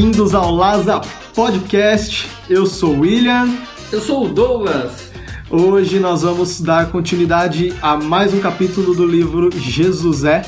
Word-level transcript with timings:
bem-vindos 0.00 0.34
ao 0.34 0.50
Laza 0.54 0.98
Podcast. 1.34 2.26
Eu 2.48 2.64
sou 2.64 2.94
o 2.94 3.00
William. 3.00 3.54
Eu 3.92 4.00
sou 4.00 4.24
o 4.24 4.28
Douglas. 4.30 5.10
Hoje 5.50 6.00
nós 6.00 6.22
vamos 6.22 6.58
dar 6.58 6.90
continuidade 6.90 7.74
a 7.82 7.98
mais 7.98 8.32
um 8.32 8.40
capítulo 8.40 8.94
do 8.94 9.06
livro 9.06 9.50
Jesus 9.52 10.24
é. 10.24 10.42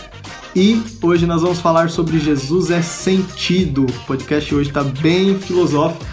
E 0.57 0.83
hoje 1.03 1.27
nós 1.27 1.43
vamos 1.43 1.61
falar 1.61 1.91
sobre 1.91 2.19
Jesus 2.19 2.71
é 2.71 2.81
sentido. 2.81 3.85
O 3.85 4.07
podcast 4.07 4.55
hoje 4.55 4.71
está 4.71 4.83
bem 4.83 5.39
filosófico, 5.39 6.07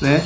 né? 0.00 0.24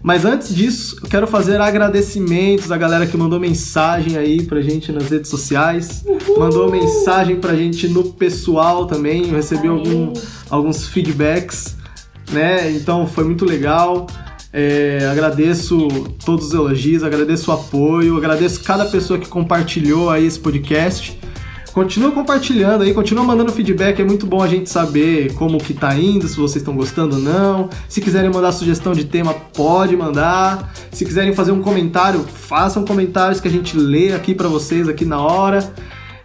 Mas 0.00 0.24
antes 0.24 0.54
disso, 0.54 1.00
eu 1.02 1.08
quero 1.08 1.26
fazer 1.26 1.60
agradecimentos 1.60 2.70
à 2.70 2.76
galera 2.76 3.08
que 3.08 3.16
mandou 3.16 3.40
mensagem 3.40 4.16
aí 4.16 4.40
pra 4.40 4.60
gente 4.60 4.92
nas 4.92 5.10
redes 5.10 5.28
sociais. 5.28 6.04
Uhul. 6.06 6.38
Mandou 6.38 6.70
mensagem 6.70 7.40
pra 7.40 7.56
gente 7.56 7.88
no 7.88 8.04
pessoal 8.12 8.86
também. 8.86 9.30
Eu 9.30 9.34
recebi 9.34 9.66
algum, 9.66 10.12
alguns 10.48 10.86
feedbacks, 10.86 11.74
né? 12.32 12.70
Então 12.72 13.06
foi 13.06 13.24
muito 13.24 13.44
legal. 13.44 14.06
É, 14.52 15.08
agradeço 15.10 15.88
todos 16.24 16.46
os 16.46 16.54
elogios, 16.54 17.02
agradeço 17.02 17.50
o 17.50 17.54
apoio, 17.54 18.16
agradeço 18.16 18.62
cada 18.62 18.84
pessoa 18.84 19.18
que 19.18 19.28
compartilhou 19.28 20.10
aí 20.10 20.26
esse 20.26 20.38
podcast. 20.38 21.18
Continua 21.72 22.12
compartilhando 22.12 22.84
aí, 22.84 22.94
continua 22.94 23.24
mandando 23.24 23.50
feedback, 23.50 24.00
é 24.00 24.04
muito 24.04 24.26
bom 24.26 24.40
a 24.40 24.46
gente 24.46 24.70
saber 24.70 25.34
como 25.34 25.58
que 25.58 25.74
tá 25.74 25.92
indo, 25.96 26.28
se 26.28 26.36
vocês 26.36 26.62
estão 26.62 26.76
gostando 26.76 27.16
ou 27.16 27.22
não. 27.22 27.68
Se 27.88 28.00
quiserem 28.00 28.30
mandar 28.30 28.52
sugestão 28.52 28.92
de 28.92 29.04
tema, 29.06 29.34
pode 29.34 29.96
mandar. 29.96 30.72
Se 30.92 31.04
quiserem 31.04 31.34
fazer 31.34 31.50
um 31.50 31.60
comentário, 31.60 32.20
façam 32.20 32.84
comentários 32.84 33.40
que 33.40 33.48
a 33.48 33.50
gente 33.50 33.76
lê 33.76 34.12
aqui 34.12 34.36
para 34.36 34.46
vocês 34.46 34.88
aqui 34.88 35.04
na 35.04 35.20
hora. 35.20 35.74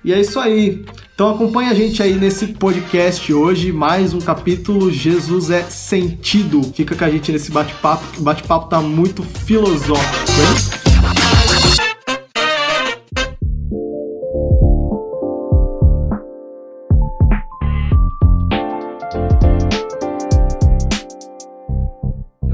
E 0.06 0.14
é 0.14 0.22
isso 0.22 0.40
aí. 0.40 0.86
Então 1.20 1.32
acompanha 1.32 1.72
a 1.72 1.74
gente 1.74 2.02
aí 2.02 2.16
nesse 2.16 2.48
podcast 2.48 3.34
hoje, 3.34 3.74
mais 3.74 4.14
um 4.14 4.22
capítulo 4.22 4.90
Jesus 4.90 5.50
é 5.50 5.64
sentido. 5.64 6.64
Fica 6.74 6.96
com 6.96 7.04
a 7.04 7.10
gente 7.10 7.30
nesse 7.30 7.52
bate-papo, 7.52 8.08
que 8.14 8.22
o 8.22 8.24
bate-papo 8.24 8.70
tá 8.70 8.80
muito 8.80 9.22
filosófico, 9.22 10.16
hein? 10.40 10.80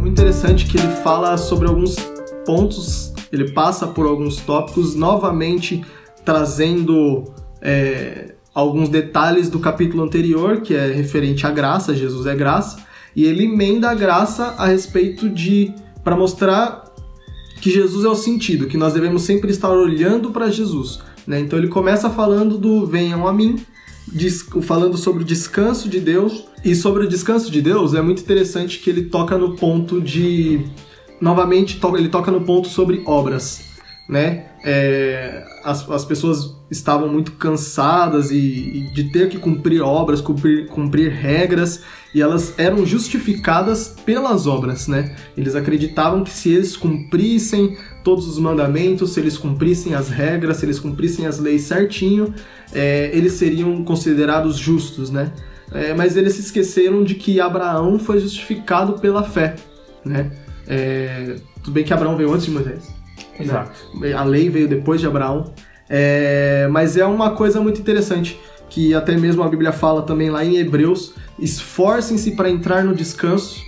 interessante 0.08 0.66
que 0.66 0.80
ele 0.80 0.90
fala 1.04 1.38
sobre 1.38 1.68
alguns 1.68 1.98
pontos, 2.44 3.14
ele 3.32 3.52
passa 3.52 3.86
por 3.86 4.08
alguns 4.08 4.38
tópicos, 4.38 4.96
novamente 4.96 5.86
trazendo 6.24 7.26
é, 7.62 8.35
alguns 8.56 8.88
detalhes 8.88 9.50
do 9.50 9.60
capítulo 9.60 10.02
anterior, 10.02 10.62
que 10.62 10.74
é 10.74 10.94
referente 10.94 11.46
à 11.46 11.52
graça, 11.52 11.94
Jesus 11.94 12.26
é 12.26 12.34
graça, 12.34 12.78
e 13.14 13.26
ele 13.26 13.44
emenda 13.44 13.92
a 13.92 13.94
graça 13.94 14.56
a 14.58 14.68
respeito 14.68 15.30
de. 15.30 15.74
para 16.04 16.16
mostrar 16.16 16.86
que 17.60 17.70
Jesus 17.70 18.06
é 18.06 18.08
o 18.10 18.16
sentido, 18.16 18.68
que 18.68 18.78
nós 18.78 18.94
devemos 18.94 19.24
sempre 19.24 19.52
estar 19.52 19.70
olhando 19.70 20.32
para 20.32 20.50
Jesus. 20.50 21.00
Né? 21.28 21.40
Então 21.40 21.60
ele 21.60 21.68
começa 21.68 22.10
falando 22.10 22.58
do 22.58 22.86
venham 22.86 23.28
a 23.28 23.34
mim, 23.34 23.58
falando 24.62 24.98
sobre 24.98 25.24
o 25.24 25.26
descanso 25.26 25.90
de 25.90 26.00
Deus. 26.00 26.46
E 26.64 26.74
sobre 26.74 27.04
o 27.04 27.08
descanso 27.08 27.52
de 27.52 27.62
Deus, 27.62 27.94
é 27.94 28.02
muito 28.02 28.22
interessante 28.22 28.80
que 28.80 28.90
ele 28.90 29.04
toca 29.04 29.38
no 29.38 29.56
ponto 29.56 30.02
de. 30.02 30.66
Novamente, 31.20 31.80
ele 31.98 32.10
toca 32.10 32.32
no 32.32 32.42
ponto 32.42 32.68
sobre 32.68 33.04
obras. 33.06 33.62
Né? 34.08 34.48
É, 34.64 35.44
as, 35.64 35.90
as 35.90 36.06
pessoas 36.06 36.55
estavam 36.70 37.08
muito 37.08 37.34
cansadas 37.34 38.32
e, 38.32 38.38
e, 38.38 38.94
de 38.94 39.12
ter 39.12 39.30
que 39.30 39.38
cumprir 39.38 39.82
obras, 39.82 40.22
cumprir, 40.22 40.68
cumprir 40.68 41.12
regras, 41.12 41.84
e 42.14 42.22
elas 42.22 42.54
eram 42.58 42.86
justificadas 42.86 43.96
pelas 44.06 44.48
obras, 44.48 44.88
né? 44.88 45.16
Eles 45.38 45.56
acreditavam 45.56 46.24
que 46.24 46.32
se 46.32 46.52
eles 46.52 46.76
cumprissem 46.76 47.78
todos 48.04 48.28
os 48.28 48.40
mandamentos, 48.40 49.14
se 49.14 49.20
eles 49.20 49.38
cumprissem 49.38 49.94
as 49.94 50.10
regras, 50.10 50.58
se 50.58 50.66
eles 50.66 50.80
cumprissem 50.80 51.26
as 51.26 51.40
leis 51.40 51.64
certinho, 51.64 52.34
é, 52.74 53.10
eles 53.14 53.34
seriam 53.34 53.84
considerados 53.84 54.58
justos, 54.58 55.10
né? 55.10 55.32
É, 55.72 55.94
mas 55.94 56.16
eles 56.16 56.34
se 56.34 56.42
esqueceram 56.42 57.04
de 57.04 57.16
que 57.16 57.40
Abraão 57.40 58.00
foi 58.00 58.20
justificado 58.20 58.94
pela 58.94 59.24
fé, 59.24 59.56
né? 60.04 60.32
É, 60.68 61.36
tudo 61.64 61.74
bem 61.74 61.84
que 61.84 61.94
Abraão 61.94 62.16
veio 62.16 62.32
antes 62.32 62.46
de 62.46 62.52
Moisés. 62.52 62.94
Exato. 63.40 63.72
Né? 64.00 64.14
A 64.14 64.24
lei 64.24 64.50
veio 64.50 64.68
depois 64.68 65.02
de 65.02 65.08
Abraão. 65.08 65.54
É, 65.90 66.68
mas 66.72 66.98
é 66.98 67.06
uma 67.06 67.32
coisa 67.32 67.62
muito 67.62 67.80
interessante 67.80 68.40
que 68.70 68.94
até 68.94 69.16
mesmo 69.16 69.44
a 69.44 69.48
Bíblia 69.48 69.72
fala 69.72 70.02
também 70.02 70.30
lá 70.30 70.44
em 70.44 70.58
Hebreus: 70.58 71.14
esforcem-se 71.40 72.32
para 72.32 72.50
entrar 72.50 72.84
no 72.84 72.96
descanso. 72.96 73.64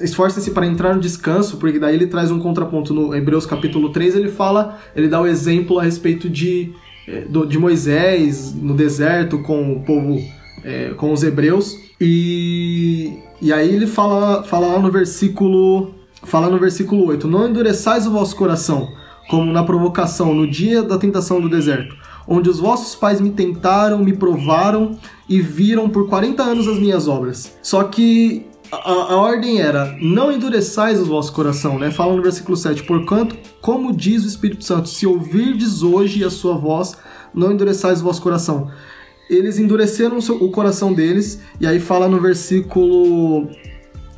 Esforcem-se 0.00 0.50
para 0.50 0.66
entrar 0.66 0.94
no 0.94 1.00
descanso, 1.00 1.58
porque 1.58 1.78
daí 1.78 1.94
ele 1.94 2.06
traz 2.06 2.30
um 2.30 2.38
contraponto 2.38 2.92
no 2.92 3.14
Hebreus 3.14 3.46
capítulo 3.46 3.90
3, 3.90 4.16
ele 4.16 4.28
fala, 4.30 4.80
ele 4.96 5.06
dá 5.06 5.20
o 5.20 5.26
exemplo 5.26 5.78
a 5.78 5.82
respeito 5.82 6.28
de 6.28 6.72
é, 7.06 7.24
de 7.46 7.58
Moisés 7.58 8.54
no 8.54 8.74
deserto 8.74 9.38
com 9.40 9.72
o 9.72 9.80
povo, 9.80 10.20
é, 10.64 10.90
com 10.96 11.12
os 11.12 11.22
hebreus. 11.22 11.76
E, 12.00 13.18
e 13.40 13.52
aí 13.52 13.74
ele 13.74 13.86
fala, 13.86 14.42
fala 14.44 14.68
lá 14.68 14.78
no 14.78 14.90
versículo 14.90 15.94
fala 16.24 16.48
no 16.48 16.58
versículo 16.58 17.06
8: 17.06 17.26
Não 17.28 17.48
endureçais 17.48 18.06
o 18.06 18.10
vosso 18.10 18.36
coração, 18.36 18.88
como 19.28 19.52
na 19.52 19.64
provocação 19.64 20.34
no 20.34 20.46
dia 20.46 20.82
da 20.82 20.98
tentação 20.98 21.40
do 21.40 21.48
deserto, 21.48 21.96
onde 22.26 22.48
os 22.48 22.58
vossos 22.58 22.94
pais 22.94 23.20
me 23.20 23.30
tentaram, 23.30 23.98
me 23.98 24.12
provaram 24.12 24.96
e 25.28 25.40
viram 25.40 25.88
por 25.88 26.08
40 26.08 26.42
anos 26.42 26.68
as 26.68 26.78
minhas 26.78 27.08
obras. 27.08 27.56
Só 27.62 27.84
que 27.84 28.46
a, 28.70 28.90
a, 28.90 29.16
ordem 29.16 29.60
era: 29.60 29.96
não 30.00 30.32
endureçais 30.32 31.00
o 31.00 31.04
vosso 31.04 31.32
coração, 31.32 31.78
né? 31.78 31.90
Fala 31.90 32.16
no 32.16 32.22
versículo 32.22 32.56
7: 32.56 32.84
Porquanto, 32.84 33.36
como 33.60 33.94
diz 33.94 34.24
o 34.24 34.28
Espírito 34.28 34.64
Santo, 34.64 34.88
se 34.88 35.06
ouvirdes 35.06 35.82
hoje 35.82 36.24
a 36.24 36.30
sua 36.30 36.56
voz, 36.56 36.96
não 37.34 37.52
endureçais 37.52 38.00
o 38.00 38.04
vosso 38.04 38.22
coração. 38.22 38.70
Eles 39.28 39.58
endureceram 39.58 40.18
o 40.18 40.50
coração 40.50 40.92
deles, 40.92 41.40
e 41.60 41.66
aí 41.66 41.80
fala 41.80 42.08
no 42.08 42.20
versículo 42.20 43.48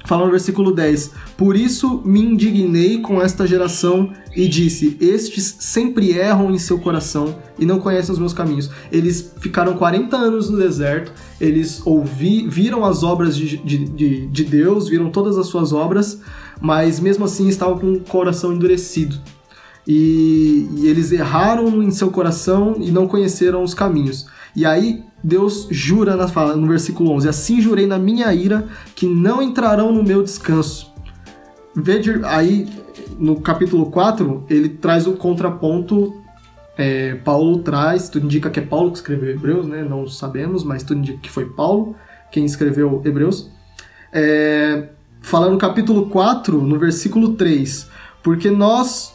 Fala 0.05 0.27
no 0.27 0.31
versículo 0.31 0.73
10: 0.73 1.13
Por 1.37 1.57
isso 1.57 2.03
me 2.05 2.21
indignei 2.21 3.01
com 3.01 3.23
esta 3.23 3.47
geração 3.47 4.13
e 4.37 4.47
disse: 4.47 4.97
Estes 5.01 5.57
sempre 5.61 6.13
erram 6.13 6.51
em 6.51 6.59
seu 6.59 6.79
coração 6.79 7.37
e 7.59 7.65
não 7.65 7.81
conhecem 7.81 8.13
os 8.13 8.19
meus 8.19 8.35
caminhos. 8.35 8.71
Eles 8.93 9.35
ficaram 9.41 9.75
40 9.75 10.15
anos 10.15 10.51
no 10.51 10.59
deserto, 10.59 11.13
eles 11.41 11.81
ouvi, 11.87 12.47
viram 12.47 12.85
as 12.85 13.03
obras 13.03 13.35
de, 13.35 13.57
de, 13.57 13.79
de, 13.79 14.27
de 14.27 14.45
Deus, 14.45 14.89
viram 14.89 15.11
todas 15.11 15.39
as 15.39 15.47
suas 15.47 15.73
obras, 15.73 16.21
mas 16.61 17.01
mesmo 17.01 17.25
assim 17.25 17.49
estavam 17.49 17.79
com 17.79 17.93
o 17.95 18.01
coração 18.01 18.53
endurecido. 18.53 19.17
E, 19.87 20.69
e 20.77 20.87
eles 20.87 21.13
erraram 21.13 21.83
em 21.83 21.91
seu 21.91 22.11
coração 22.11 22.77
e 22.79 22.91
não 22.91 23.07
conheceram 23.07 23.63
os 23.63 23.73
caminhos. 23.73 24.27
E 24.55 24.67
aí 24.67 25.03
Deus 25.25 25.67
jura 25.71 26.17
na 26.17 26.29
fala, 26.29 26.55
no 26.55 26.69
versículo 26.69 27.11
11: 27.13 27.27
Assim 27.27 27.59
jurei 27.59 27.87
na 27.87 27.99
minha 27.99 28.33
ira 28.35 28.69
que 28.95 29.07
não 29.07 29.41
entrarão 29.43 29.91
no 29.91 30.05
meu 30.05 30.23
descanso. 30.23 30.93
Veja 31.75 32.21
aí 32.25 32.69
no 33.19 33.41
capítulo 33.41 33.87
4, 33.87 34.45
ele 34.51 34.69
traz 34.69 35.07
o 35.07 35.15
contraponto. 35.15 36.21
É, 36.77 37.15
Paulo 37.15 37.61
traz, 37.61 38.09
tudo 38.09 38.27
indica 38.27 38.51
que 38.51 38.59
é 38.59 38.63
Paulo 38.63 38.91
que 38.91 38.99
escreveu 38.99 39.31
Hebreus, 39.31 39.67
né? 39.67 39.83
Não 39.83 40.07
sabemos, 40.07 40.63
mas 40.63 40.83
tudo 40.83 40.99
indica 40.99 41.19
que 41.19 41.31
foi 41.31 41.47
Paulo 41.47 41.97
quem 42.31 42.45
escreveu 42.45 43.01
Hebreus. 43.05 43.49
É, 44.13 44.91
fala 45.23 45.49
no 45.49 45.57
capítulo 45.57 46.11
4, 46.11 46.61
no 46.61 46.79
versículo 46.79 47.35
3: 47.35 47.89
Porque 48.23 48.51
nós, 48.51 49.15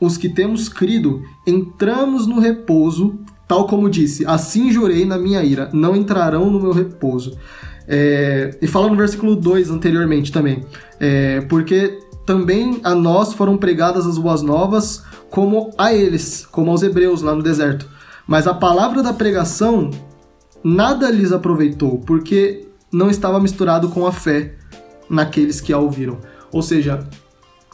os 0.00 0.16
que 0.16 0.30
temos 0.30 0.68
crido, 0.68 1.22
entramos 1.46 2.26
no 2.26 2.40
repouso 2.40 3.18
Tal 3.46 3.66
como 3.66 3.90
disse, 3.90 4.24
assim 4.26 4.72
jurei 4.72 5.04
na 5.04 5.18
minha 5.18 5.42
ira, 5.42 5.68
não 5.72 5.94
entrarão 5.94 6.50
no 6.50 6.60
meu 6.60 6.72
repouso. 6.72 7.36
É, 7.86 8.56
e 8.62 8.66
fala 8.66 8.88
no 8.88 8.96
versículo 8.96 9.34
2 9.34 9.70
anteriormente 9.70 10.30
também, 10.30 10.64
é, 11.00 11.40
porque 11.42 11.98
também 12.24 12.80
a 12.84 12.94
nós 12.94 13.32
foram 13.32 13.56
pregadas 13.56 14.06
as 14.06 14.16
boas 14.16 14.42
novas, 14.42 15.04
como 15.30 15.70
a 15.76 15.92
eles, 15.92 16.46
como 16.46 16.70
aos 16.70 16.82
hebreus 16.82 17.22
lá 17.22 17.34
no 17.34 17.42
deserto. 17.42 17.88
Mas 18.26 18.46
a 18.46 18.54
palavra 18.54 19.02
da 19.02 19.12
pregação 19.12 19.90
nada 20.62 21.10
lhes 21.10 21.32
aproveitou, 21.32 21.98
porque 21.98 22.68
não 22.92 23.10
estava 23.10 23.40
misturado 23.40 23.88
com 23.88 24.06
a 24.06 24.12
fé 24.12 24.54
naqueles 25.10 25.60
que 25.60 25.72
a 25.72 25.78
ouviram. 25.78 26.18
Ou 26.52 26.62
seja, 26.62 27.06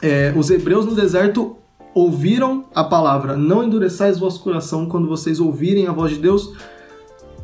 é, 0.01 0.33
os 0.35 0.49
hebreus 0.49 0.85
no 0.85 0.95
deserto 0.95 1.57
ouviram 1.99 2.65
a 2.73 2.83
palavra, 2.83 3.35
não 3.35 3.63
endureçais 3.63 4.17
vosso 4.17 4.41
coração 4.41 4.85
quando 4.85 5.07
vocês 5.07 5.39
ouvirem 5.39 5.87
a 5.87 5.91
voz 5.91 6.11
de 6.11 6.19
Deus, 6.19 6.53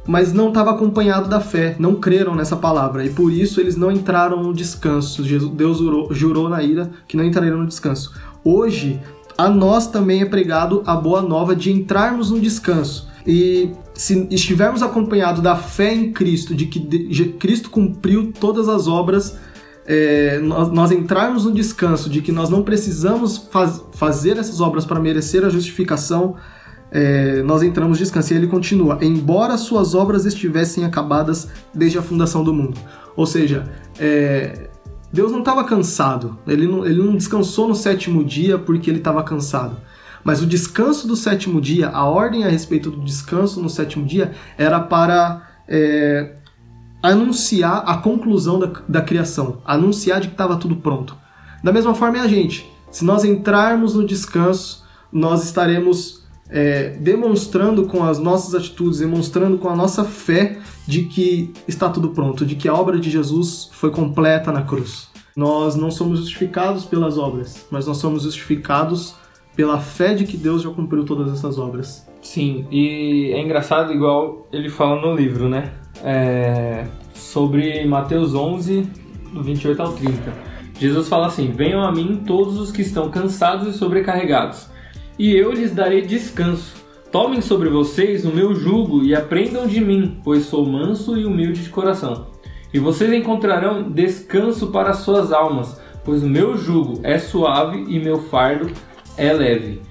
mas 0.07 0.31
não 0.31 0.49
estava 0.49 0.71
acompanhado 0.71 1.27
da 1.27 1.39
fé, 1.39 1.75
não 1.79 1.95
creram 1.95 2.35
nessa 2.35 2.55
palavra, 2.55 3.03
e 3.03 3.09
por 3.09 3.31
isso 3.31 3.59
eles 3.59 3.75
não 3.75 3.91
entraram 3.91 4.41
no 4.41 4.53
descanso. 4.53 5.23
Deus 5.49 5.79
jurou, 5.79 6.13
jurou 6.13 6.47
na 6.47 6.63
ira 6.63 6.91
que 7.07 7.17
não 7.17 7.23
entrariam 7.23 7.57
no 7.57 7.65
descanso. 7.65 8.13
Hoje, 8.43 9.01
a 9.37 9.49
nós 9.49 9.87
também 9.87 10.21
é 10.21 10.25
pregado 10.25 10.83
a 10.85 10.95
boa 10.95 11.21
nova 11.21 11.55
de 11.55 11.71
entrarmos 11.71 12.29
no 12.29 12.39
descanso. 12.39 13.09
E 13.27 13.71
se 13.93 14.27
estivermos 14.29 14.83
acompanhados 14.83 15.41
da 15.41 15.55
fé 15.55 15.93
em 15.93 16.13
Cristo, 16.13 16.53
de 16.53 16.67
que 16.67 16.79
Cristo 17.39 17.69
cumpriu 17.71 18.31
todas 18.31 18.69
as 18.69 18.87
obras 18.87 19.37
é, 19.85 20.39
nós, 20.39 20.71
nós, 20.71 20.91
entrarmos 20.91 21.45
no 21.45 21.53
descanso 21.53 22.09
de 22.09 22.21
que 22.21 22.31
nós 22.31 22.49
não 22.49 22.63
precisamos 22.63 23.37
faz, 23.51 23.83
fazer 23.93 24.37
essas 24.37 24.59
obras 24.59 24.85
para 24.85 24.99
merecer 24.99 25.45
a 25.45 25.49
justificação, 25.49 26.35
é, 26.91 27.43
nós 27.43 27.61
entramos 27.61 27.97
descanso. 27.97 28.33
E 28.33 28.37
ele 28.37 28.47
continua: 28.47 28.97
embora 29.01 29.57
suas 29.57 29.93
obras 29.93 30.25
estivessem 30.25 30.85
acabadas 30.85 31.47
desde 31.73 31.97
a 31.97 32.01
fundação 32.01 32.43
do 32.43 32.53
mundo. 32.53 32.79
Ou 33.15 33.25
seja, 33.25 33.69
é, 33.99 34.69
Deus 35.13 35.31
não 35.31 35.39
estava 35.39 35.63
cansado, 35.63 36.37
ele 36.47 36.67
não, 36.67 36.85
ele 36.85 37.01
não 37.01 37.15
descansou 37.15 37.67
no 37.67 37.75
sétimo 37.75 38.23
dia 38.23 38.57
porque 38.57 38.89
ele 38.89 38.97
estava 38.97 39.23
cansado. 39.23 39.77
Mas 40.23 40.41
o 40.41 40.47
descanso 40.47 41.07
do 41.07 41.15
sétimo 41.15 41.61
dia, 41.61 41.89
a 41.89 42.03
ordem 42.05 42.43
a 42.43 42.49
respeito 42.49 42.89
do 42.89 42.99
descanso 43.01 43.61
no 43.61 43.69
sétimo 43.69 44.03
dia, 44.03 44.31
era 44.57 44.79
para 44.79 45.47
é, 45.67 46.37
anunciar 47.09 47.83
a 47.85 47.97
conclusão 47.97 48.59
da, 48.59 48.71
da 48.87 49.01
criação, 49.01 49.57
anunciar 49.65 50.19
de 50.19 50.27
que 50.27 50.33
estava 50.33 50.55
tudo 50.55 50.75
pronto. 50.77 51.15
Da 51.63 51.71
mesma 51.71 51.95
forma 51.95 52.17
é 52.17 52.21
a 52.21 52.27
gente. 52.27 52.69
Se 52.91 53.03
nós 53.03 53.23
entrarmos 53.23 53.95
no 53.95 54.05
descanso, 54.05 54.85
nós 55.11 55.43
estaremos 55.43 56.23
é, 56.49 56.89
demonstrando 56.99 57.87
com 57.87 58.03
as 58.03 58.19
nossas 58.19 58.53
atitudes, 58.53 58.99
demonstrando 58.99 59.57
com 59.57 59.69
a 59.69 59.75
nossa 59.75 60.03
fé 60.03 60.59
de 60.87 61.03
que 61.03 61.51
está 61.67 61.89
tudo 61.89 62.09
pronto, 62.09 62.45
de 62.45 62.55
que 62.55 62.67
a 62.67 62.73
obra 62.73 62.99
de 62.99 63.09
Jesus 63.09 63.69
foi 63.71 63.91
completa 63.91 64.51
na 64.51 64.61
cruz. 64.61 65.09
Nós 65.35 65.75
não 65.75 65.91
somos 65.91 66.19
justificados 66.19 66.85
pelas 66.85 67.17
obras, 67.17 67.65
mas 67.69 67.85
nós 67.87 67.97
somos 67.97 68.23
justificados 68.23 69.15
pela 69.55 69.79
fé 69.79 70.13
de 70.13 70.25
que 70.25 70.37
Deus 70.37 70.61
já 70.61 70.69
cumpriu 70.69 71.03
todas 71.03 71.31
essas 71.33 71.57
obras. 71.57 72.07
Sim, 72.21 72.65
e 72.71 73.31
é 73.33 73.41
engraçado, 73.41 73.91
igual 73.93 74.47
ele 74.51 74.69
fala 74.69 74.99
no 75.01 75.15
livro, 75.15 75.47
né? 75.47 75.73
É, 76.03 76.85
sobre 77.13 77.85
Mateus 77.85 78.33
11, 78.33 78.87
do 79.33 79.41
28 79.41 79.81
ao 79.81 79.93
30. 79.93 80.33
Jesus 80.79 81.07
fala 81.07 81.27
assim: 81.27 81.51
Venham 81.51 81.81
a 81.81 81.91
mim 81.91 82.23
todos 82.25 82.59
os 82.59 82.71
que 82.71 82.81
estão 82.81 83.09
cansados 83.09 83.73
e 83.73 83.77
sobrecarregados, 83.77 84.67
e 85.17 85.33
eu 85.35 85.51
lhes 85.51 85.73
darei 85.73 86.01
descanso. 86.01 86.75
Tomem 87.11 87.41
sobre 87.41 87.69
vocês 87.69 88.25
o 88.25 88.29
meu 88.29 88.53
jugo 88.53 89.03
e 89.03 89.15
aprendam 89.15 89.65
de 89.67 89.79
mim, 89.79 90.19
pois 90.23 90.43
sou 90.43 90.65
manso 90.65 91.17
e 91.17 91.25
humilde 91.25 91.63
de 91.63 91.69
coração. 91.69 92.27
E 92.73 92.79
vocês 92.79 93.13
encontrarão 93.13 93.89
descanso 93.89 94.67
para 94.67 94.93
suas 94.93 95.31
almas, 95.31 95.79
pois 96.03 96.21
o 96.23 96.27
meu 96.27 96.57
jugo 96.57 96.99
é 97.03 97.17
suave 97.17 97.85
e 97.87 97.99
meu 97.99 98.23
fardo 98.23 98.69
é 99.17 99.31
leve. 99.31 99.81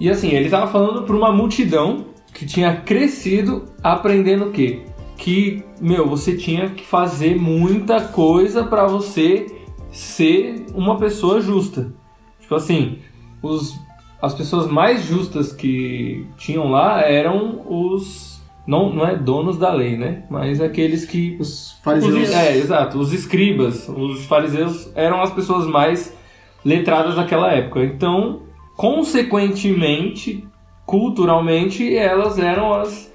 E 0.00 0.08
assim, 0.08 0.30
ele 0.30 0.46
estava 0.46 0.70
falando 0.70 1.02
para 1.02 1.14
uma 1.14 1.30
multidão 1.30 2.06
que 2.32 2.46
tinha 2.46 2.76
crescido 2.76 3.66
aprendendo 3.82 4.46
o 4.46 4.50
quê? 4.50 4.84
Que, 5.18 5.62
meu, 5.80 6.08
você 6.08 6.34
tinha 6.34 6.70
que 6.70 6.84
fazer 6.84 7.36
muita 7.38 8.00
coisa 8.00 8.64
para 8.64 8.86
você 8.86 9.46
ser 9.90 10.64
uma 10.74 10.96
pessoa 10.96 11.40
justa. 11.40 11.92
Tipo 12.40 12.54
assim, 12.54 12.98
os, 13.42 13.78
as 14.22 14.32
pessoas 14.32 14.66
mais 14.70 15.04
justas 15.04 15.52
que 15.52 16.26
tinham 16.38 16.70
lá 16.70 17.02
eram 17.02 17.62
os 17.68 18.38
não, 18.66 18.92
não 18.92 19.06
é 19.06 19.16
donos 19.16 19.56
da 19.56 19.72
lei, 19.72 19.96
né? 19.96 20.24
Mas 20.28 20.60
aqueles 20.60 21.06
que 21.06 21.38
os 21.40 21.78
fariseus. 21.82 22.28
Os, 22.28 22.34
é, 22.34 22.56
exato, 22.58 22.98
os 22.98 23.14
escribas, 23.14 23.88
os 23.88 24.26
fariseus 24.26 24.92
eram 24.94 25.22
as 25.22 25.32
pessoas 25.32 25.66
mais 25.66 26.14
letradas 26.62 27.16
daquela 27.16 27.50
época. 27.50 27.82
Então, 27.82 28.42
consequentemente, 28.76 30.46
culturalmente, 30.84 31.96
elas 31.96 32.38
eram 32.38 32.74
as 32.74 33.10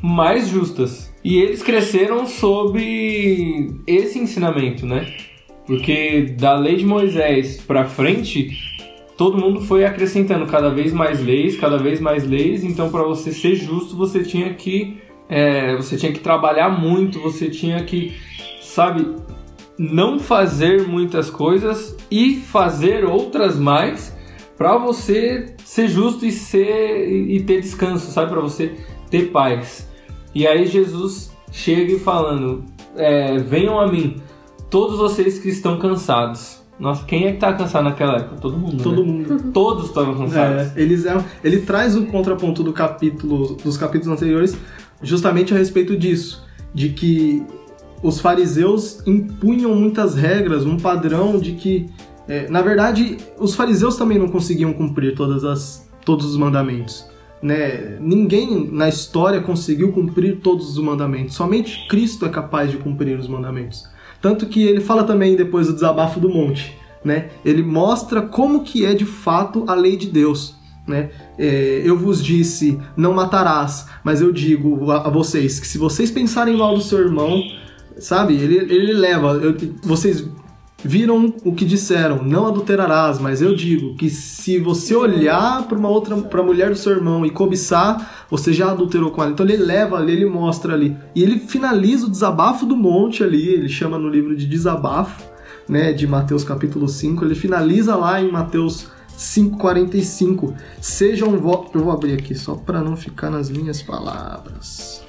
mais 0.00 0.48
justas. 0.48 1.11
E 1.24 1.38
eles 1.38 1.62
cresceram 1.62 2.26
sob 2.26 2.80
esse 3.86 4.18
ensinamento, 4.18 4.84
né? 4.86 5.14
Porque 5.66 6.34
da 6.38 6.56
lei 6.56 6.76
de 6.76 6.84
Moisés 6.84 7.60
para 7.60 7.84
frente, 7.84 8.50
todo 9.16 9.38
mundo 9.38 9.60
foi 9.60 9.84
acrescentando 9.84 10.46
cada 10.46 10.70
vez 10.70 10.92
mais 10.92 11.22
leis, 11.22 11.56
cada 11.56 11.78
vez 11.78 12.00
mais 12.00 12.26
leis. 12.26 12.64
Então, 12.64 12.90
para 12.90 13.02
você 13.04 13.30
ser 13.30 13.54
justo, 13.54 13.96
você 13.96 14.22
tinha 14.24 14.52
que 14.54 14.98
é, 15.28 15.76
você 15.76 15.96
tinha 15.96 16.12
que 16.12 16.20
trabalhar 16.20 16.68
muito, 16.68 17.18
você 17.20 17.48
tinha 17.48 17.82
que, 17.84 18.12
sabe, 18.60 19.16
não 19.78 20.18
fazer 20.18 20.86
muitas 20.86 21.30
coisas 21.30 21.96
e 22.10 22.34
fazer 22.34 23.04
outras 23.04 23.58
mais 23.58 24.14
para 24.58 24.76
você 24.76 25.54
ser 25.64 25.88
justo 25.88 26.26
e 26.26 26.30
ser 26.30 27.08
e 27.08 27.40
ter 27.42 27.60
descanso, 27.60 28.10
sabe, 28.10 28.30
para 28.30 28.40
você 28.40 28.74
ter 29.10 29.30
paz. 29.30 29.90
E 30.34 30.46
aí 30.46 30.66
Jesus 30.66 31.32
chega 31.50 31.92
e 31.92 31.98
falando: 31.98 32.64
é, 32.96 33.38
venham 33.38 33.78
a 33.78 33.90
mim, 33.90 34.16
todos 34.70 34.98
vocês 34.98 35.38
que 35.38 35.48
estão 35.48 35.78
cansados. 35.78 36.62
Nossa, 36.80 37.04
quem 37.04 37.26
é 37.26 37.32
que 37.32 37.38
tá 37.38 37.52
cansado 37.52 37.84
naquela 37.84 38.16
época? 38.16 38.36
Todo 38.40 38.56
mundo. 38.56 38.82
Todo 38.82 39.04
né? 39.04 39.12
mundo. 39.12 39.52
Todos 39.52 39.86
estavam 39.86 40.16
cansados. 40.16 40.76
É, 40.76 40.80
eles 40.80 41.06
é, 41.06 41.22
ele 41.44 41.60
traz 41.60 41.94
o 41.94 42.06
contraponto 42.06 42.62
do 42.62 42.72
capítulo, 42.72 43.54
dos 43.62 43.76
capítulos 43.76 44.16
anteriores, 44.16 44.56
justamente 45.02 45.54
a 45.54 45.56
respeito 45.56 45.96
disso, 45.96 46.44
de 46.74 46.88
que 46.88 47.44
os 48.02 48.20
fariseus 48.20 49.00
impunham 49.06 49.74
muitas 49.76 50.14
regras, 50.14 50.66
um 50.66 50.76
padrão 50.76 51.38
de 51.38 51.52
que, 51.52 51.88
é, 52.26 52.48
na 52.48 52.60
verdade, 52.60 53.18
os 53.38 53.54
fariseus 53.54 53.96
também 53.96 54.18
não 54.18 54.28
conseguiam 54.28 54.72
cumprir 54.72 55.14
todas 55.14 55.44
as, 55.44 55.88
todos 56.04 56.26
os 56.26 56.36
mandamentos. 56.36 57.06
Né? 57.42 57.98
Ninguém 58.00 58.68
na 58.70 58.88
história 58.88 59.40
conseguiu 59.40 59.92
cumprir 59.92 60.40
todos 60.40 60.70
os 60.70 60.82
mandamentos. 60.82 61.34
Somente 61.34 61.86
Cristo 61.88 62.24
é 62.24 62.28
capaz 62.28 62.70
de 62.70 62.76
cumprir 62.76 63.18
os 63.18 63.26
mandamentos. 63.26 63.88
Tanto 64.20 64.46
que 64.46 64.62
ele 64.62 64.80
fala 64.80 65.04
também 65.04 65.34
depois 65.34 65.66
do 65.66 65.74
desabafo 65.74 66.20
do 66.20 66.28
monte. 66.28 66.78
Né? 67.04 67.30
Ele 67.44 67.62
mostra 67.62 68.22
como 68.22 68.62
que 68.62 68.86
é 68.86 68.94
de 68.94 69.04
fato 69.04 69.64
a 69.66 69.74
lei 69.74 69.96
de 69.96 70.06
Deus. 70.06 70.54
Né? 70.86 71.10
É, 71.36 71.82
eu 71.84 71.98
vos 71.98 72.22
disse, 72.22 72.78
não 72.96 73.12
matarás, 73.12 73.86
mas 74.04 74.20
eu 74.20 74.32
digo 74.32 74.90
a, 74.90 75.08
a 75.08 75.10
vocês 75.10 75.58
que 75.58 75.66
se 75.66 75.78
vocês 75.78 76.10
pensarem 76.10 76.56
mal 76.56 76.74
do 76.76 76.80
seu 76.80 77.00
irmão, 77.00 77.42
Sabe? 77.98 78.34
Ele, 78.34 78.56
ele 78.56 78.92
leva. 78.92 79.32
Eu, 79.34 79.54
vocês 79.82 80.24
viram 80.84 81.32
o 81.44 81.54
que 81.54 81.64
disseram, 81.64 82.22
não 82.22 82.46
adulterarás, 82.46 83.18
mas 83.18 83.40
eu 83.40 83.54
digo 83.54 83.94
que 83.94 84.10
se 84.10 84.58
você 84.58 84.94
olhar 84.94 85.66
para 85.66 85.78
uma 85.78 85.88
outra, 85.88 86.16
para 86.16 86.40
a 86.40 86.44
mulher 86.44 86.70
do 86.70 86.76
seu 86.76 86.92
irmão 86.92 87.24
e 87.24 87.30
cobiçar, 87.30 88.26
você 88.30 88.52
já 88.52 88.70
adulterou 88.70 89.10
com 89.10 89.22
ela. 89.22 89.32
Então 89.32 89.46
ele 89.46 89.56
leva 89.56 89.96
ali, 89.96 90.12
ele 90.12 90.26
mostra 90.26 90.74
ali. 90.74 90.96
E 91.14 91.22
ele 91.22 91.38
finaliza 91.38 92.06
o 92.06 92.10
desabafo 92.10 92.66
do 92.66 92.76
monte 92.76 93.22
ali, 93.22 93.48
ele 93.48 93.68
chama 93.68 93.98
no 93.98 94.08
livro 94.08 94.36
de 94.36 94.46
desabafo, 94.46 95.22
né, 95.68 95.92
de 95.92 96.06
Mateus 96.06 96.42
capítulo 96.42 96.88
5, 96.88 97.24
ele 97.24 97.34
finaliza 97.34 97.94
lá 97.94 98.20
em 98.20 98.30
Mateus 98.30 98.88
5:45. 99.16 100.54
Sejam 100.80 101.38
votos, 101.38 101.74
eu 101.74 101.82
vou 101.82 101.92
abrir 101.92 102.14
aqui 102.14 102.34
só 102.34 102.54
para 102.54 102.80
não 102.80 102.96
ficar 102.96 103.30
nas 103.30 103.48
minhas 103.48 103.80
palavras 103.80 105.02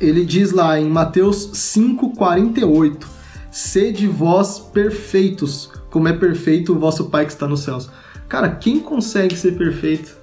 ele 0.00 0.24
diz 0.24 0.52
lá 0.52 0.78
em 0.78 0.88
Mateus 0.88 1.50
5,48: 1.52 3.17
Sede 3.50 4.06
vós 4.06 4.58
perfeitos, 4.58 5.70
como 5.90 6.08
é 6.08 6.12
perfeito 6.12 6.72
o 6.72 6.78
vosso 6.78 7.06
Pai 7.06 7.24
que 7.24 7.32
está 7.32 7.46
nos 7.46 7.60
céus. 7.60 7.90
Cara, 8.28 8.50
quem 8.50 8.78
consegue 8.80 9.36
ser 9.36 9.56
perfeito? 9.56 10.16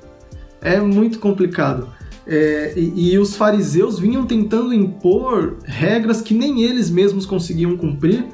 É 0.61 0.79
muito 0.79 1.19
complicado. 1.19 1.89
É, 2.27 2.73
e, 2.75 3.13
e, 3.13 3.19
os 3.19 3.35
fariseus 3.35 3.99
vinham 3.99 4.25
tentando 4.25 4.73
impor 4.73 5.57
regras 5.63 6.21
que 6.21 6.33
nem 6.33 6.63
eles 6.63 6.89
mesmos 6.89 7.25
conseguiam 7.25 7.77
cumprir, 7.77 8.25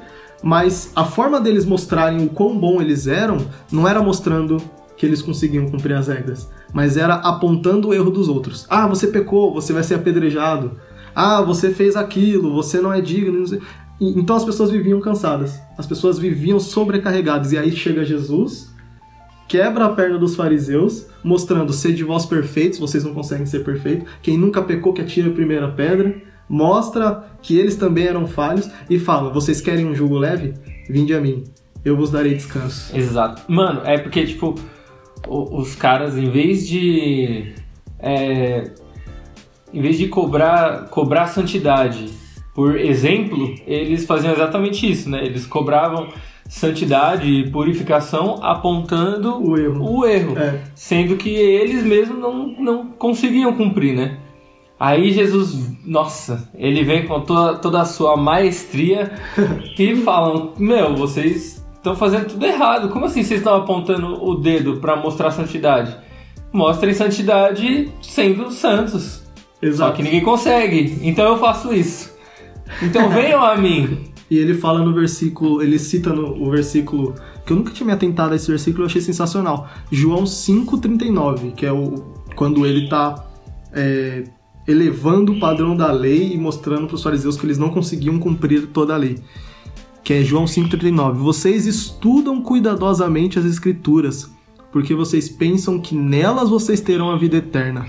mas 0.42 0.90
a 0.96 1.04
forma 1.04 1.38
deles 1.38 1.66
mostrarem 1.66 2.24
o 2.24 2.30
quão 2.30 2.58
bom 2.58 2.80
eles 2.80 3.06
eram 3.06 3.46
não 3.70 3.86
era 3.86 4.02
mostrando 4.02 4.56
que 4.96 5.04
eles 5.04 5.20
conseguiam 5.20 5.68
cumprir 5.68 5.94
as 5.94 6.08
regras, 6.08 6.48
mas 6.72 6.96
era 6.96 7.16
apontando 7.16 7.88
o 7.88 7.94
erro 7.94 8.10
dos 8.10 8.28
outros. 8.28 8.66
Ah, 8.70 8.86
você 8.86 9.08
pecou, 9.08 9.52
você 9.52 9.72
vai 9.72 9.82
ser 9.82 9.96
apedrejado. 9.96 10.78
Ah, 11.14 11.42
você 11.42 11.70
fez 11.70 11.94
aquilo, 11.94 12.54
você 12.54 12.80
não 12.80 12.92
é 12.92 13.00
digno. 13.00 13.40
Não 13.40 13.60
então 14.10 14.36
as 14.36 14.44
pessoas 14.44 14.70
viviam 14.70 15.00
cansadas, 15.00 15.60
as 15.78 15.86
pessoas 15.86 16.18
viviam 16.18 16.58
sobrecarregadas. 16.58 17.52
E 17.52 17.58
aí 17.58 17.70
chega 17.72 18.04
Jesus, 18.04 18.72
quebra 19.48 19.86
a 19.86 19.90
perna 19.90 20.18
dos 20.18 20.34
fariseus, 20.34 21.06
mostrando: 21.22 21.72
sede 21.72 22.02
vós 22.02 22.26
perfeitos, 22.26 22.78
vocês 22.78 23.04
não 23.04 23.14
conseguem 23.14 23.46
ser 23.46 23.64
perfeitos. 23.64 24.08
Quem 24.22 24.36
nunca 24.36 24.62
pecou, 24.62 24.92
que 24.92 25.02
atira 25.02 25.30
a 25.30 25.32
primeira 25.32 25.68
pedra. 25.70 26.14
Mostra 26.48 27.24
que 27.40 27.56
eles 27.56 27.76
também 27.76 28.06
eram 28.06 28.26
falhos 28.26 28.68
e 28.90 28.98
fala: 28.98 29.30
vocês 29.30 29.60
querem 29.60 29.86
um 29.86 29.94
jugo 29.94 30.18
leve? 30.18 30.54
Vinde 30.88 31.14
a 31.14 31.20
mim, 31.20 31.44
eu 31.84 31.96
vos 31.96 32.10
darei 32.10 32.34
descanso. 32.34 32.94
Exato. 32.94 33.42
Mano, 33.50 33.82
é 33.84 33.96
porque, 33.96 34.26
tipo, 34.26 34.54
os 35.26 35.74
caras, 35.76 36.18
em 36.18 36.28
vez 36.28 36.66
de 36.66 37.54
é, 37.98 38.70
em 39.72 39.80
vez 39.80 39.96
de 39.96 40.08
cobrar, 40.08 40.88
cobrar 40.90 41.28
santidade 41.28 42.10
por 42.54 42.76
exemplo, 42.78 43.54
eles 43.66 44.04
faziam 44.04 44.32
exatamente 44.32 44.90
isso, 44.90 45.08
né? 45.08 45.24
Eles 45.24 45.46
cobravam 45.46 46.08
santidade 46.48 47.26
e 47.30 47.50
purificação 47.50 48.38
apontando 48.42 49.42
o 49.42 49.56
erro, 49.56 50.00
o 50.00 50.04
erro 50.04 50.38
é. 50.38 50.60
sendo 50.74 51.16
que 51.16 51.30
eles 51.30 51.82
mesmos 51.82 52.18
não, 52.18 52.46
não 52.58 52.86
conseguiam 52.88 53.54
cumprir, 53.54 53.94
né? 53.94 54.18
Aí 54.78 55.12
Jesus, 55.12 55.72
nossa, 55.86 56.50
ele 56.54 56.82
vem 56.82 57.06
com 57.06 57.20
toda, 57.20 57.54
toda 57.54 57.80
a 57.80 57.84
sua 57.84 58.16
maestria 58.16 59.12
e 59.78 59.96
falam: 59.96 60.52
Meu, 60.58 60.94
vocês 60.94 61.64
estão 61.76 61.94
fazendo 61.96 62.26
tudo 62.26 62.44
errado. 62.44 62.88
Como 62.90 63.06
assim 63.06 63.22
vocês 63.22 63.40
estão 63.40 63.54
apontando 63.54 64.22
o 64.22 64.34
dedo 64.34 64.76
para 64.76 64.96
mostrar 64.96 65.30
santidade? 65.30 65.96
Mostrem 66.52 66.92
santidade 66.92 67.90
sendo 68.02 68.50
santos. 68.50 69.22
Só 69.60 69.66
Exato. 69.66 69.96
que 69.96 70.02
ninguém 70.02 70.20
consegue. 70.20 70.98
Então 71.02 71.26
eu 71.26 71.38
faço 71.38 71.72
isso. 71.72 72.11
Então 72.80 73.08
venham 73.10 73.42
a 73.42 73.56
mim. 73.56 74.12
E 74.30 74.38
ele 74.38 74.54
fala 74.54 74.82
no 74.82 74.94
versículo, 74.94 75.62
ele 75.62 75.78
cita 75.78 76.10
no 76.10 76.42
o 76.42 76.50
versículo, 76.50 77.14
que 77.44 77.52
eu 77.52 77.56
nunca 77.58 77.70
tinha 77.70 77.86
me 77.86 77.92
atentado 77.92 78.32
a 78.32 78.36
esse 78.36 78.48
versículo, 78.48 78.84
eu 78.84 78.86
achei 78.86 79.02
sensacional. 79.02 79.68
João 79.90 80.24
5,39, 80.24 81.52
que 81.54 81.66
é 81.66 81.72
o 81.72 82.02
quando 82.34 82.64
ele 82.64 82.88
tá 82.88 83.26
é, 83.72 84.24
elevando 84.66 85.32
o 85.32 85.40
padrão 85.40 85.76
da 85.76 85.90
lei 85.92 86.32
e 86.32 86.38
mostrando 86.38 86.86
para 86.86 86.94
os 86.94 87.02
fariseus 87.02 87.36
que 87.36 87.44
eles 87.44 87.58
não 87.58 87.68
conseguiam 87.70 88.18
cumprir 88.18 88.68
toda 88.68 88.94
a 88.94 88.96
lei. 88.96 89.18
Que 90.02 90.14
é 90.14 90.24
João 90.24 90.44
5,39. 90.44 91.14
Vocês 91.14 91.66
estudam 91.66 92.40
cuidadosamente 92.40 93.38
as 93.38 93.44
escrituras, 93.44 94.30
porque 94.72 94.94
vocês 94.94 95.28
pensam 95.28 95.78
que 95.78 95.94
nelas 95.94 96.48
vocês 96.48 96.80
terão 96.80 97.10
a 97.10 97.16
vida 97.16 97.36
eterna. 97.36 97.86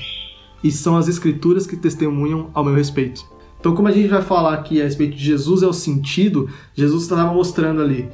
E 0.64 0.72
são 0.72 0.96
as 0.96 1.08
escrituras 1.08 1.66
que 1.66 1.76
testemunham 1.76 2.50
ao 2.54 2.64
meu 2.64 2.76
respeito. 2.76 3.26
Então, 3.64 3.74
como 3.74 3.88
a 3.88 3.94
gente 3.94 4.10
vai 4.10 4.22
falar 4.22 4.56
aqui 4.56 4.82
a 4.82 4.84
respeito 4.84 5.16
de 5.16 5.24
Jesus 5.24 5.64
é 5.64 5.66
o 5.66 5.72
sentido, 5.72 6.50
Jesus 6.76 7.04
estava 7.04 7.34
mostrando 7.34 7.82
ali. 7.82 8.10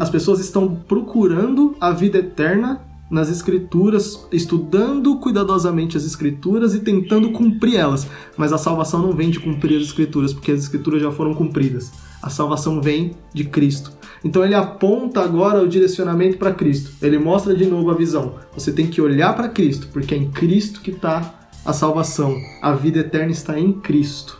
As 0.00 0.10
pessoas 0.10 0.40
estão 0.40 0.74
procurando 0.74 1.76
a 1.80 1.92
vida 1.92 2.18
eterna 2.18 2.80
nas 3.08 3.30
escrituras, 3.30 4.26
estudando 4.32 5.16
cuidadosamente 5.20 5.96
as 5.96 6.04
escrituras 6.04 6.74
e 6.74 6.80
tentando 6.80 7.30
cumprir 7.30 7.76
elas. 7.76 8.08
Mas 8.36 8.52
a 8.52 8.58
salvação 8.58 9.00
não 9.00 9.12
vem 9.12 9.30
de 9.30 9.38
cumprir 9.38 9.76
as 9.76 9.84
escrituras, 9.84 10.32
porque 10.34 10.50
as 10.50 10.62
escrituras 10.62 11.02
já 11.02 11.12
foram 11.12 11.34
cumpridas. 11.34 11.92
A 12.20 12.28
salvação 12.28 12.82
vem 12.82 13.12
de 13.32 13.44
Cristo. 13.44 13.92
Então 14.24 14.44
ele 14.44 14.56
aponta 14.56 15.20
agora 15.20 15.62
o 15.62 15.68
direcionamento 15.68 16.36
para 16.36 16.52
Cristo. 16.52 16.90
Ele 17.00 17.16
mostra 17.16 17.54
de 17.54 17.64
novo 17.64 17.92
a 17.92 17.94
visão. 17.94 18.34
Você 18.56 18.72
tem 18.72 18.88
que 18.88 19.00
olhar 19.00 19.36
para 19.36 19.50
Cristo, 19.50 19.86
porque 19.92 20.16
é 20.16 20.18
em 20.18 20.28
Cristo 20.32 20.80
que 20.80 20.90
está 20.90 21.48
a 21.64 21.72
salvação. 21.72 22.36
A 22.60 22.72
vida 22.72 22.98
eterna 22.98 23.30
está 23.30 23.56
em 23.56 23.72
Cristo. 23.72 24.37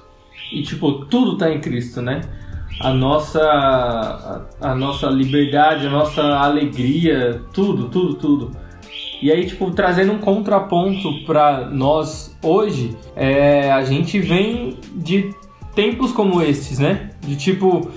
E 0.52 0.62
tipo, 0.62 1.04
tudo 1.06 1.36
tá 1.36 1.50
em 1.50 1.60
Cristo, 1.60 2.00
né? 2.00 2.20
A 2.80 2.92
nossa, 2.92 3.40
a, 3.42 4.70
a 4.70 4.74
nossa 4.74 5.06
liberdade, 5.08 5.86
a 5.86 5.90
nossa 5.90 6.22
alegria, 6.22 7.42
tudo, 7.52 7.88
tudo, 7.88 8.14
tudo. 8.14 8.56
E 9.20 9.32
aí, 9.32 9.46
tipo, 9.46 9.70
trazendo 9.72 10.12
um 10.12 10.18
contraponto 10.18 11.24
pra 11.26 11.66
nós 11.66 12.36
hoje, 12.40 12.96
é, 13.16 13.70
a 13.72 13.82
gente 13.84 14.20
vem 14.20 14.78
de 14.94 15.34
tempos 15.74 16.12
como 16.12 16.40
estes, 16.40 16.78
né? 16.78 17.10
De 17.20 17.36
tipo, 17.36 17.90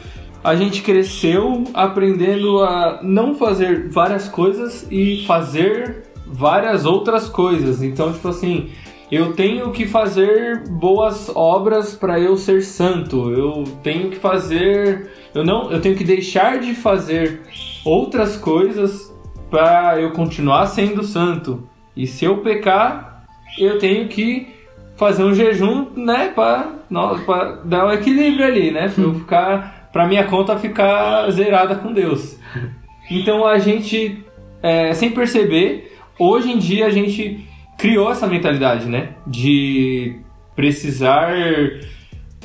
a 0.43 0.55
gente 0.55 0.81
cresceu 0.81 1.63
aprendendo 1.74 2.63
a 2.63 3.00
não 3.03 3.36
fazer 3.36 3.89
várias 3.89 4.27
coisas 4.27 4.88
e 4.89 5.24
fazer 5.27 6.03
várias 6.25 6.86
outras 6.86 7.29
coisas. 7.29 7.84
Então, 7.84 8.12
tipo 8.12 8.27
assim, 8.27 8.70
eu 9.12 9.34
tenho 9.34 9.72
que 9.72 9.86
fazer 9.86 10.63
boas 10.70 11.30
obras 11.36 11.94
para 11.94 12.18
eu 12.18 12.38
ser 12.38 12.62
santo. 12.62 13.30
Eu 13.30 13.65
tenho 13.84 14.10
que 14.10 14.15
fazer, 14.15 15.12
eu 15.36 15.44
não, 15.44 15.70
eu 15.70 15.82
tenho 15.82 15.98
que 15.98 16.03
deixar 16.06 16.60
de 16.60 16.74
fazer 16.74 17.41
outras 17.84 18.38
coisas 18.38 19.13
para 19.50 20.00
eu 20.00 20.12
continuar 20.12 20.65
sendo 20.68 21.03
santo. 21.03 21.68
E 21.94 22.08
se 22.08 22.24
eu 22.24 22.38
pecar, 22.38 23.25
eu 23.60 23.77
tenho 23.77 24.08
que 24.08 24.48
fazer 24.96 25.25
um 25.25 25.34
jejum, 25.34 25.88
né, 25.94 26.32
para 26.34 27.60
dar 27.65 27.88
um 27.88 27.91
equilíbrio 27.91 28.46
ali, 28.46 28.72
né, 28.72 28.88
para 28.88 29.03
eu 29.03 29.13
ficar, 29.20 29.89
para 29.91 30.08
minha 30.08 30.24
conta 30.24 30.58
ficar 30.58 31.30
zerada 31.32 31.75
com 31.75 31.91
Deus. 31.91 32.39
Então 33.10 33.46
a 33.46 33.60
gente, 33.60 34.24
é, 34.63 34.94
sem 34.94 35.12
perceber, 35.12 35.98
hoje 36.18 36.50
em 36.50 36.58
dia 36.58 36.86
a 36.86 36.89
gente 36.89 37.50
criou 37.82 38.12
essa 38.12 38.28
mentalidade, 38.28 38.86
né? 38.88 39.10
De 39.28 40.20
precisar. 40.56 41.32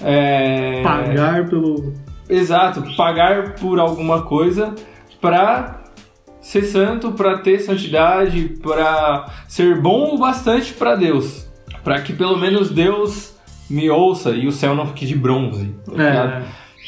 é, 0.02 0.83
Pagar 0.83 1.49
pelo. 1.49 1.93
Exato, 2.28 2.83
pagar 2.97 3.55
por 3.55 3.78
alguma 3.78 4.23
coisa 4.23 4.75
pra 5.21 5.85
ser 6.40 6.62
santo, 6.62 7.12
pra 7.12 7.38
ter 7.38 7.61
santidade, 7.61 8.57
pra 8.62 9.26
ser 9.47 9.81
bom 9.81 10.14
o 10.14 10.19
bastante 10.19 10.73
pra 10.73 10.97
Deus. 10.97 11.49
Pra 11.85 12.00
que 12.00 12.12
pelo 12.12 12.37
menos 12.37 12.71
Deus 12.71 13.37
me 13.71 13.88
ouça 13.90 14.31
e 14.31 14.47
o 14.49 14.52
céu 14.52 14.75
não 14.75 14.87
fique 14.88 15.07
de 15.07 15.14
bronze. 15.14 15.73
tá? 15.95 16.02
É, 16.02 16.43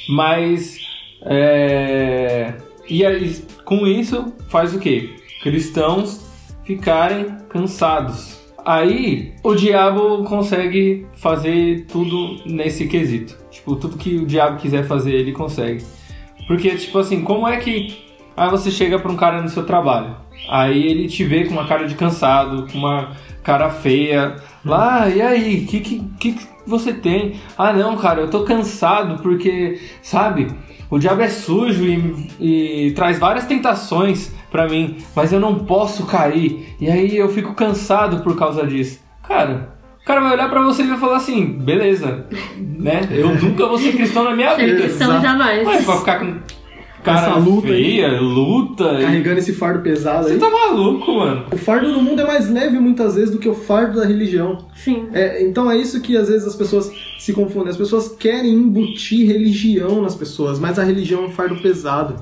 Mas. 0.08 0.78
é, 1.22 2.54
E 2.88 3.04
aí, 3.06 3.36
com 3.64 3.86
isso, 3.86 4.32
faz 4.48 4.74
o 4.74 4.78
quê? 4.80 5.10
Cristãos 5.42 6.26
ficarem 6.64 7.26
cansados. 7.48 8.37
Aí 8.68 9.32
o 9.42 9.54
diabo 9.54 10.24
consegue 10.24 11.06
fazer 11.14 11.86
tudo 11.86 12.36
nesse 12.44 12.86
quesito. 12.86 13.34
Tipo, 13.50 13.74
tudo 13.76 13.96
que 13.96 14.18
o 14.18 14.26
diabo 14.26 14.58
quiser 14.58 14.86
fazer, 14.86 15.12
ele 15.12 15.32
consegue. 15.32 15.82
Porque, 16.46 16.76
tipo 16.76 16.98
assim, 16.98 17.22
como 17.22 17.48
é 17.48 17.56
que. 17.56 17.96
Aí 18.36 18.50
você 18.50 18.70
chega 18.70 18.98
pra 18.98 19.10
um 19.10 19.16
cara 19.16 19.40
no 19.40 19.48
seu 19.48 19.64
trabalho. 19.64 20.14
Aí 20.50 20.86
ele 20.86 21.08
te 21.08 21.24
vê 21.24 21.46
com 21.46 21.52
uma 21.52 21.66
cara 21.66 21.86
de 21.86 21.94
cansado, 21.94 22.70
com 22.70 22.76
uma 22.76 23.16
cara 23.42 23.70
feia. 23.70 24.36
Lá, 24.62 25.08
e 25.08 25.22
aí, 25.22 25.64
o 25.64 25.66
que, 25.66 25.80
que, 25.80 26.00
que 26.20 26.32
que 26.34 26.46
você 26.66 26.92
tem? 26.92 27.36
Ah, 27.56 27.72
não, 27.72 27.96
cara, 27.96 28.20
eu 28.20 28.28
tô 28.28 28.44
cansado 28.44 29.22
porque, 29.22 29.80
sabe, 30.02 30.48
o 30.90 30.98
diabo 30.98 31.22
é 31.22 31.30
sujo 31.30 31.86
e, 31.86 32.28
e 32.38 32.90
traz 32.92 33.18
várias 33.18 33.46
tentações 33.46 34.30
pra 34.50 34.68
mim, 34.68 34.96
mas 35.14 35.32
eu 35.32 35.40
não 35.40 35.56
posso 35.60 36.06
cair. 36.06 36.74
E 36.80 36.88
aí 36.90 37.16
eu 37.16 37.28
fico 37.28 37.54
cansado 37.54 38.22
por 38.22 38.36
causa 38.36 38.66
disso. 38.66 39.00
Cara, 39.26 39.76
o 40.02 40.04
cara 40.06 40.20
vai 40.20 40.32
olhar 40.32 40.48
pra 40.48 40.62
você 40.62 40.82
e 40.82 40.86
vai 40.86 40.98
falar 40.98 41.16
assim: 41.18 41.44
beleza, 41.44 42.26
né? 42.56 43.08
Eu 43.10 43.34
nunca 43.34 43.66
vou 43.66 43.78
ser 43.78 43.92
cristão 43.92 44.24
na 44.24 44.34
minha 44.34 44.54
vida. 44.54 44.80
cristão 44.82 45.08
Exato. 45.10 45.22
jamais. 45.22 45.66
Ué, 45.66 45.82
pra 45.82 45.96
ficar 45.96 46.18
com 46.20 46.34
cara 47.02 47.28
Essa 47.28 47.38
luta 47.38 47.68
aí. 47.68 47.84
feia, 47.84 48.20
luta. 48.20 48.84
e- 48.98 49.02
Carregando 49.02 49.38
esse 49.38 49.52
fardo 49.54 49.80
pesado 49.82 50.24
Você 50.26 50.32
aí. 50.34 50.38
tá 50.38 50.50
maluco, 50.50 51.12
mano. 51.14 51.44
O 51.52 51.56
fardo 51.56 51.92
do 51.92 52.02
mundo 52.02 52.20
é 52.20 52.26
mais 52.26 52.50
leve 52.50 52.78
muitas 52.80 53.14
vezes 53.14 53.30
do 53.30 53.38
que 53.38 53.48
o 53.48 53.54
fardo 53.54 54.00
da 54.00 54.04
religião. 54.06 54.58
Sim. 54.74 55.06
É, 55.12 55.42
então 55.42 55.70
é 55.70 55.76
isso 55.76 56.00
que 56.02 56.16
às 56.16 56.28
vezes 56.28 56.46
as 56.46 56.56
pessoas 56.56 56.90
se 57.18 57.32
confundem. 57.32 57.70
As 57.70 57.76
pessoas 57.76 58.08
querem 58.18 58.52
embutir 58.52 59.26
religião 59.26 60.02
nas 60.02 60.16
pessoas, 60.16 60.58
mas 60.58 60.78
a 60.78 60.82
religião 60.84 61.22
é 61.24 61.26
um 61.26 61.30
fardo 61.30 61.56
pesado. 61.56 62.16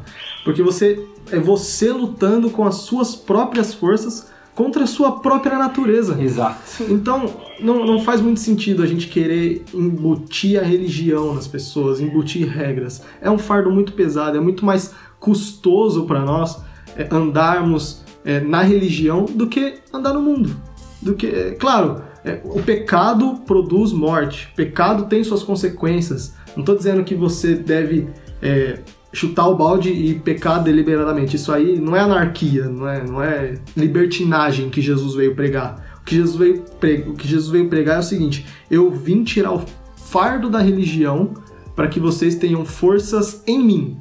Porque 0.46 0.62
você 0.62 1.04
é 1.32 1.40
você 1.40 1.90
lutando 1.90 2.50
com 2.50 2.64
as 2.64 2.76
suas 2.76 3.16
próprias 3.16 3.74
forças 3.74 4.28
contra 4.54 4.84
a 4.84 4.86
sua 4.86 5.18
própria 5.18 5.58
natureza. 5.58 6.16
Exato. 6.22 6.84
Então, 6.88 7.28
não, 7.58 7.84
não 7.84 8.00
faz 8.00 8.20
muito 8.20 8.38
sentido 8.38 8.80
a 8.80 8.86
gente 8.86 9.08
querer 9.08 9.64
embutir 9.74 10.60
a 10.60 10.62
religião 10.62 11.34
nas 11.34 11.48
pessoas, 11.48 12.00
embutir 12.00 12.46
regras. 12.46 13.02
É 13.20 13.28
um 13.28 13.38
fardo 13.38 13.72
muito 13.72 13.92
pesado, 13.92 14.36
é 14.36 14.40
muito 14.40 14.64
mais 14.64 14.94
custoso 15.18 16.06
para 16.06 16.20
nós 16.20 16.62
é, 16.96 17.08
andarmos 17.10 18.04
é, 18.24 18.38
na 18.38 18.62
religião 18.62 19.24
do 19.24 19.48
que 19.48 19.80
andar 19.92 20.14
no 20.14 20.22
mundo. 20.22 20.56
Do 21.02 21.14
que, 21.14 21.26
é, 21.26 21.50
claro, 21.56 22.02
é, 22.24 22.40
o 22.44 22.62
pecado 22.62 23.40
produz 23.44 23.90
morte, 23.90 24.48
o 24.52 24.54
pecado 24.54 25.06
tem 25.06 25.24
suas 25.24 25.42
consequências. 25.42 26.36
Não 26.54 26.60
estou 26.60 26.76
dizendo 26.76 27.02
que 27.02 27.16
você 27.16 27.56
deve 27.56 28.06
é, 28.40 28.78
chutar 29.16 29.48
o 29.48 29.56
balde 29.56 29.90
e 29.90 30.14
pecar 30.18 30.62
deliberadamente. 30.62 31.36
Isso 31.36 31.50
aí 31.50 31.80
não 31.80 31.96
é 31.96 32.00
anarquia, 32.00 32.66
não 32.66 32.86
é, 32.86 33.02
não 33.02 33.22
é 33.22 33.54
libertinagem 33.74 34.68
que 34.68 34.82
Jesus 34.82 35.14
veio 35.14 35.34
pregar. 35.34 35.96
O 36.02 36.04
que 36.04 36.16
Jesus 36.16 36.36
veio, 36.36 36.62
pre- 36.78 37.04
o 37.08 37.14
que 37.14 37.26
Jesus 37.26 37.50
veio 37.50 37.66
pregar 37.68 37.96
é 37.96 38.00
o 38.00 38.02
seguinte: 38.02 38.46
eu 38.70 38.90
vim 38.90 39.24
tirar 39.24 39.52
o 39.52 39.64
fardo 39.96 40.50
da 40.50 40.60
religião 40.60 41.32
para 41.74 41.88
que 41.88 41.98
vocês 41.98 42.34
tenham 42.34 42.64
forças 42.64 43.42
em 43.46 43.58
mim, 43.58 43.96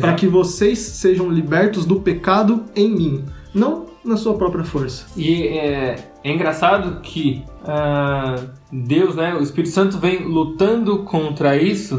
para 0.00 0.14
que 0.14 0.26
vocês 0.26 0.78
sejam 0.78 1.30
libertos 1.30 1.86
do 1.86 2.00
pecado 2.00 2.64
em 2.74 2.90
mim, 2.90 3.24
não 3.54 3.86
na 4.04 4.16
sua 4.16 4.34
própria 4.34 4.64
força. 4.64 5.06
E 5.16 5.44
é, 5.48 5.96
é 6.22 6.32
engraçado 6.32 7.00
que 7.00 7.44
ah, 7.64 8.36
Deus, 8.72 9.14
né, 9.14 9.34
o 9.34 9.42
Espírito 9.42 9.72
Santo 9.72 9.98
vem 9.98 10.24
lutando 10.24 10.98
contra 11.04 11.56
isso, 11.56 11.98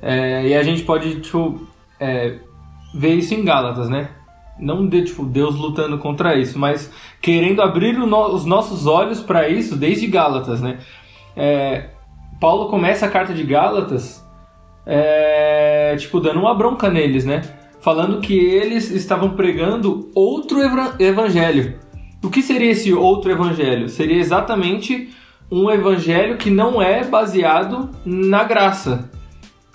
é, 0.00 0.48
e 0.48 0.54
a 0.54 0.62
gente 0.62 0.82
pode 0.82 1.20
tipo, 1.20 1.60
é, 2.00 2.36
ver 2.94 3.14
isso 3.14 3.34
em 3.34 3.44
Gálatas, 3.44 3.88
né? 3.88 4.10
Não 4.58 4.86
de 4.86 5.02
tipo 5.02 5.24
Deus 5.24 5.56
lutando 5.56 5.98
contra 5.98 6.36
isso, 6.36 6.58
mas 6.58 6.90
querendo 7.20 7.60
abrir 7.60 7.92
no- 7.94 8.32
os 8.34 8.44
nossos 8.44 8.86
olhos 8.86 9.20
para 9.20 9.48
isso 9.48 9.76
desde 9.76 10.06
Gálatas, 10.06 10.60
né? 10.60 10.78
É, 11.36 11.90
Paulo 12.40 12.68
começa 12.68 13.06
a 13.06 13.10
carta 13.10 13.34
de 13.34 13.42
Gálatas, 13.42 14.24
é, 14.86 15.96
tipo 15.98 16.20
dando 16.20 16.40
uma 16.40 16.54
bronca 16.54 16.88
neles, 16.90 17.24
né? 17.24 17.42
Falando 17.80 18.20
que 18.20 18.34
eles 18.38 18.90
estavam 18.90 19.30
pregando 19.30 20.10
outro 20.14 20.58
evangelho. 20.98 21.78
O 22.22 22.30
que 22.30 22.40
seria 22.40 22.70
esse 22.70 22.92
outro 22.94 23.30
evangelho? 23.30 23.88
Seria 23.88 24.16
exatamente 24.16 25.10
um 25.50 25.70
evangelho 25.70 26.36
que 26.38 26.48
não 26.48 26.80
é 26.80 27.04
baseado 27.04 27.90
na 28.04 28.44
graça, 28.44 29.10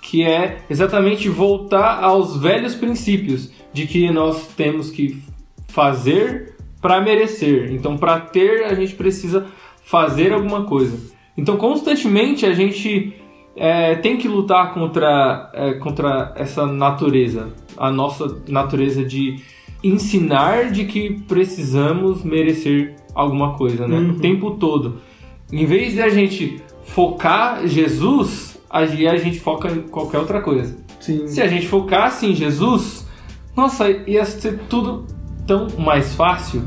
que 0.02 0.24
é 0.24 0.62
exatamente 0.68 1.28
voltar 1.28 2.02
aos 2.02 2.36
velhos 2.36 2.74
princípios 2.74 3.50
de 3.72 3.86
que 3.86 4.10
nós 4.10 4.48
temos 4.48 4.90
que 4.90 5.22
fazer 5.68 6.56
para 6.80 7.00
merecer. 7.00 7.72
Então, 7.72 7.96
para 7.96 8.20
ter, 8.20 8.64
a 8.64 8.74
gente 8.74 8.94
precisa 8.94 9.46
fazer 9.82 10.32
alguma 10.32 10.64
coisa. 10.64 10.98
Então, 11.36 11.56
constantemente 11.56 12.46
a 12.46 12.52
gente 12.52 13.14
é, 13.56 13.94
tem 13.94 14.16
que 14.16 14.28
lutar 14.28 14.72
contra, 14.72 15.50
é, 15.52 15.74
contra 15.74 16.32
essa 16.36 16.66
natureza, 16.66 17.52
a 17.76 17.90
nossa 17.90 18.42
natureza 18.48 19.04
de 19.04 19.42
ensinar 19.82 20.70
de 20.70 20.84
que 20.84 21.22
precisamos 21.26 22.22
merecer 22.22 22.96
alguma 23.14 23.54
coisa, 23.54 23.86
né? 23.86 23.98
Uhum. 23.98 24.10
O 24.10 24.20
tempo 24.20 24.52
todo. 24.52 25.00
Em 25.52 25.64
vez 25.64 25.94
de 25.94 26.02
a 26.02 26.08
gente 26.08 26.62
focar 26.84 27.66
Jesus, 27.66 28.49
aí 28.70 29.08
a 29.08 29.16
gente 29.16 29.40
foca 29.40 29.68
em 29.70 29.82
qualquer 29.82 30.18
outra 30.18 30.40
coisa. 30.40 30.76
Sim. 31.00 31.26
Se 31.26 31.42
a 31.42 31.48
gente 31.48 31.66
focasse 31.66 32.26
em 32.26 32.34
Jesus, 32.34 33.08
nossa, 33.56 33.90
ia 33.90 34.24
ser 34.24 34.60
tudo 34.68 35.06
tão 35.46 35.66
mais 35.78 36.14
fácil. 36.14 36.62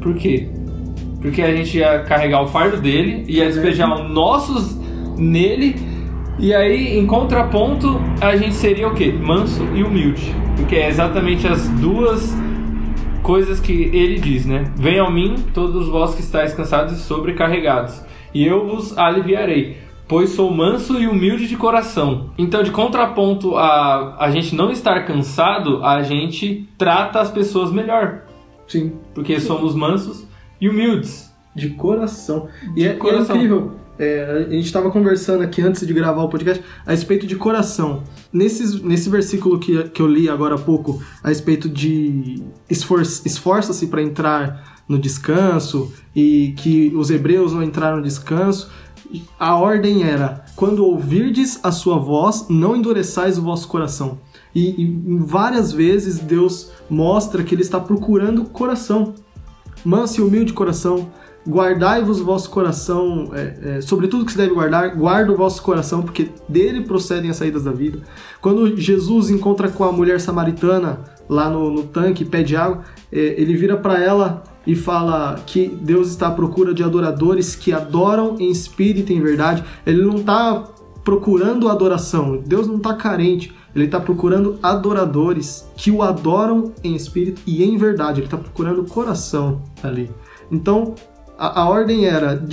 Por 0.00 0.14
quê? 0.14 0.48
Porque 1.20 1.42
a 1.42 1.54
gente 1.54 1.78
ia 1.78 2.00
carregar 2.04 2.42
o 2.42 2.46
fardo 2.46 2.80
dele, 2.80 3.24
ia 3.26 3.46
despejar 3.46 3.92
os 3.92 4.08
nossos 4.10 4.78
nele, 5.18 5.74
e 6.38 6.54
aí, 6.54 6.96
em 6.96 7.04
contraponto, 7.04 8.00
a 8.20 8.36
gente 8.36 8.54
seria 8.54 8.86
o 8.86 8.94
quê? 8.94 9.10
Manso 9.10 9.64
e 9.74 9.82
humilde. 9.82 10.32
Porque 10.56 10.76
é 10.76 10.88
exatamente 10.88 11.48
as 11.48 11.68
duas 11.70 12.32
coisas 13.24 13.58
que 13.58 13.90
ele 13.92 14.20
diz, 14.20 14.46
né? 14.46 14.70
Venham 14.76 15.08
a 15.08 15.10
mim, 15.10 15.34
todos 15.52 15.88
vós 15.88 16.14
que 16.14 16.20
estáis 16.20 16.54
cansados 16.54 16.92
e 16.92 17.02
sobrecarregados, 17.02 18.00
e 18.32 18.46
eu 18.46 18.64
vos 18.64 18.96
aliviarei. 18.96 19.87
Pois 20.08 20.30
sou 20.30 20.50
manso 20.50 20.98
e 20.98 21.06
humilde 21.06 21.46
de 21.46 21.56
coração. 21.56 22.30
Então, 22.38 22.62
de 22.62 22.70
contraponto 22.70 23.56
a 23.56 24.16
a 24.18 24.30
gente 24.30 24.54
não 24.54 24.70
estar 24.70 25.04
cansado, 25.04 25.84
a 25.84 26.02
gente 26.02 26.66
trata 26.78 27.20
as 27.20 27.30
pessoas 27.30 27.70
melhor. 27.70 28.22
Sim. 28.66 28.94
Porque 29.14 29.38
somos 29.38 29.74
mansos 29.74 30.26
e 30.60 30.68
humildes. 30.68 31.28
De 31.54 31.70
coração. 31.70 32.48
De 32.74 32.82
e 32.82 32.86
é, 32.86 32.94
coração. 32.94 33.34
é 33.34 33.38
incrível. 33.38 33.72
É, 33.98 34.46
a 34.48 34.52
gente 34.52 34.66
estava 34.66 34.90
conversando 34.90 35.42
aqui 35.42 35.60
antes 35.60 35.84
de 35.84 35.92
gravar 35.92 36.22
o 36.22 36.28
podcast 36.28 36.62
a 36.86 36.92
respeito 36.92 37.26
de 37.26 37.34
coração. 37.34 38.04
Nesses, 38.32 38.80
nesse 38.80 39.10
versículo 39.10 39.58
que, 39.58 39.82
que 39.88 40.00
eu 40.00 40.06
li 40.06 40.28
agora 40.28 40.54
há 40.54 40.58
pouco, 40.58 41.02
a 41.22 41.28
respeito 41.28 41.68
de 41.68 42.42
esfor 42.70 43.02
esforça-se 43.02 43.88
para 43.88 44.00
entrar 44.00 44.78
no 44.88 44.98
descanso 44.98 45.92
e 46.14 46.54
que 46.56 46.92
os 46.94 47.10
hebreus 47.10 47.52
não 47.52 47.62
entraram 47.62 47.98
no 47.98 48.02
descanso, 48.02 48.70
a 49.38 49.56
ordem 49.56 50.02
era: 50.04 50.44
quando 50.56 50.84
ouvirdes 50.84 51.60
a 51.62 51.72
sua 51.72 51.98
voz, 51.98 52.46
não 52.48 52.76
endureçais 52.76 53.38
o 53.38 53.42
vosso 53.42 53.68
coração. 53.68 54.18
E, 54.54 54.82
e 54.82 55.18
várias 55.20 55.72
vezes 55.72 56.18
Deus 56.18 56.70
mostra 56.88 57.42
que 57.42 57.54
Ele 57.54 57.62
está 57.62 57.78
procurando 57.78 58.44
coração 58.44 59.14
manso 59.84 60.20
e 60.20 60.24
humilde 60.24 60.46
de 60.46 60.52
coração, 60.52 61.10
guardai-vos 61.48 62.20
vosso 62.20 62.50
coração, 62.50 63.30
é, 63.32 63.76
é, 63.76 63.80
sobre 63.80 64.08
tudo 64.08 64.24
que 64.24 64.32
se 64.32 64.38
deve 64.38 64.52
guardar, 64.52 64.94
guarda 64.94 65.32
o 65.32 65.36
vosso 65.36 65.62
coração, 65.62 66.02
porque 66.02 66.30
dele 66.48 66.82
procedem 66.82 67.30
as 67.30 67.36
saídas 67.36 67.64
da 67.64 67.72
vida. 67.72 68.00
Quando 68.40 68.76
Jesus 68.76 69.30
encontra 69.30 69.68
com 69.68 69.84
a 69.84 69.92
mulher 69.92 70.20
samaritana 70.20 71.00
lá 71.28 71.48
no, 71.48 71.70
no 71.70 71.84
tanque, 71.84 72.24
pede 72.24 72.56
água, 72.56 72.82
é, 73.12 73.18
ele 73.18 73.56
vira 73.56 73.76
para 73.76 74.02
ela 74.02 74.42
e 74.68 74.76
fala 74.76 75.40
que 75.46 75.66
Deus 75.66 76.10
está 76.10 76.28
à 76.28 76.30
procura 76.30 76.74
de 76.74 76.84
adoradores 76.84 77.56
que 77.56 77.72
adoram 77.72 78.36
em 78.38 78.50
espírito 78.50 79.10
e 79.10 79.16
em 79.16 79.22
verdade. 79.22 79.64
Ele 79.86 80.02
não 80.02 80.16
está 80.16 80.62
procurando 81.02 81.70
adoração, 81.70 82.36
Deus 82.46 82.68
não 82.68 82.76
está 82.76 82.92
carente. 82.92 83.56
Ele 83.74 83.86
está 83.86 83.98
procurando 83.98 84.58
adoradores 84.62 85.66
que 85.74 85.90
o 85.90 86.02
adoram 86.02 86.74
em 86.84 86.94
espírito 86.94 87.40
e 87.46 87.64
em 87.64 87.78
verdade. 87.78 88.20
Ele 88.20 88.26
está 88.26 88.36
procurando 88.36 88.84
coração 88.84 89.62
ali. 89.82 90.10
Então, 90.50 90.94
a, 91.38 91.62
a 91.62 91.68
ordem 91.68 92.04
era: 92.04 92.44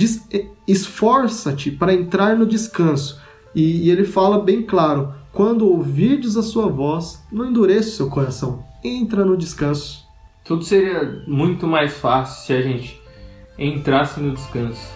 esforça-te 0.66 1.70
para 1.70 1.92
entrar 1.92 2.34
no 2.34 2.46
descanso. 2.46 3.20
E, 3.54 3.86
e 3.86 3.90
ele 3.90 4.04
fala 4.04 4.38
bem 4.38 4.62
claro: 4.62 5.12
quando 5.32 5.68
ouvirdes 5.68 6.36
a 6.38 6.42
sua 6.42 6.68
voz, 6.68 7.22
não 7.30 7.44
endureça 7.44 7.88
o 7.88 7.92
seu 7.92 8.08
coração. 8.08 8.64
Entra 8.82 9.22
no 9.22 9.36
descanso. 9.36 10.05
Tudo 10.46 10.62
seria 10.62 11.24
muito 11.26 11.66
mais 11.66 11.94
fácil 11.94 12.46
se 12.46 12.52
a 12.52 12.62
gente 12.62 13.00
entrasse 13.58 14.20
no 14.20 14.32
descanso. 14.32 14.94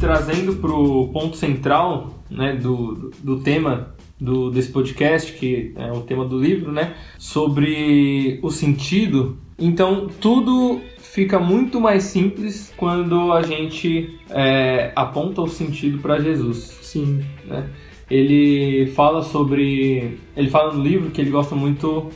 Trazendo 0.00 0.56
para 0.56 0.72
o 0.72 1.08
ponto 1.08 1.36
central 1.36 2.14
né, 2.30 2.56
do, 2.56 3.12
do, 3.22 3.40
tema 3.40 3.94
do, 4.18 4.50
desse 4.50 4.72
podcast, 4.72 5.34
que 5.34 5.74
é 5.76 5.92
o 5.92 6.00
tema 6.00 6.24
do 6.24 6.40
livro, 6.40 6.72
né, 6.72 6.94
sobre 7.18 8.40
o 8.42 8.50
sentido. 8.50 9.36
Então, 9.58 10.08
tudo 10.18 10.80
fica 10.98 11.38
muito 11.38 11.78
mais 11.78 12.04
simples 12.04 12.72
quando 12.74 13.32
a 13.32 13.42
gente 13.42 14.18
é, 14.30 14.92
aponta 14.96 15.42
o 15.42 15.48
sentido 15.48 15.98
para 15.98 16.18
Jesus 16.18 16.78
Sim. 16.80 17.22
né? 17.44 17.68
Ele 18.10 18.86
fala 18.94 19.22
sobre. 19.22 20.18
Ele 20.36 20.50
fala 20.50 20.72
no 20.72 20.82
livro 20.82 21.10
que 21.10 21.20
ele 21.20 21.30
gosta 21.30 21.54
muito 21.54 22.10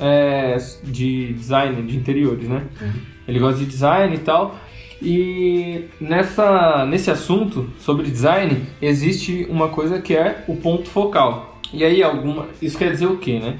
é, 0.00 0.56
de 0.84 1.32
design 1.32 1.82
de 1.82 1.96
interiores, 1.96 2.48
né? 2.48 2.66
Ele 3.26 3.38
gosta 3.38 3.58
de 3.60 3.66
design 3.66 4.14
e 4.14 4.18
tal. 4.18 4.58
E 5.00 5.84
nessa, 6.00 6.84
nesse 6.86 7.10
assunto 7.10 7.70
sobre 7.78 8.10
design 8.10 8.62
existe 8.82 9.46
uma 9.48 9.68
coisa 9.68 10.00
que 10.00 10.14
é 10.14 10.44
o 10.48 10.56
ponto 10.56 10.88
focal. 10.88 11.60
E 11.72 11.84
aí 11.84 12.02
alguma. 12.02 12.48
Isso 12.60 12.76
quer 12.76 12.90
dizer 12.90 13.06
o 13.06 13.18
quê, 13.18 13.38
né? 13.38 13.58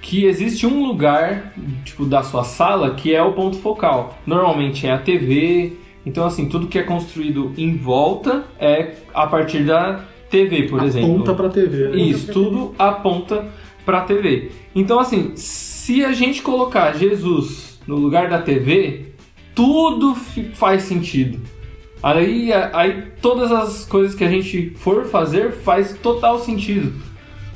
Que 0.00 0.24
existe 0.24 0.66
um 0.66 0.86
lugar, 0.86 1.52
tipo, 1.84 2.06
da 2.06 2.22
sua 2.22 2.44
sala 2.44 2.94
que 2.94 3.14
é 3.14 3.22
o 3.22 3.32
ponto 3.32 3.58
focal. 3.58 4.18
Normalmente 4.26 4.86
é 4.86 4.92
a 4.92 4.98
TV. 4.98 5.76
Então, 6.06 6.24
assim, 6.24 6.48
tudo 6.48 6.66
que 6.66 6.78
é 6.78 6.82
construído 6.82 7.52
em 7.58 7.76
volta 7.76 8.44
é 8.58 8.94
a 9.12 9.26
partir 9.26 9.64
da 9.64 10.02
TV, 10.30 10.68
por 10.68 10.82
exemplo. 10.82 11.14
Aponta 11.14 11.34
pra 11.34 11.48
TV. 11.48 11.88
né? 11.88 11.96
Isso, 11.96 12.32
tudo 12.32 12.74
aponta 12.78 13.48
pra 13.84 14.02
TV. 14.02 14.50
Então, 14.74 15.00
assim, 15.00 15.32
se 15.34 16.04
a 16.04 16.12
gente 16.12 16.40
colocar 16.40 16.96
Jesus 16.96 17.80
no 17.86 17.96
lugar 17.96 18.28
da 18.28 18.38
TV, 18.38 19.06
tudo 19.54 20.14
faz 20.54 20.82
sentido. 20.82 21.40
Aí, 22.02 22.50
aí 22.72 23.02
todas 23.20 23.52
as 23.52 23.84
coisas 23.84 24.14
que 24.14 24.24
a 24.24 24.30
gente 24.30 24.70
for 24.76 25.04
fazer 25.04 25.52
faz 25.52 25.92
total 25.94 26.38
sentido. 26.38 26.92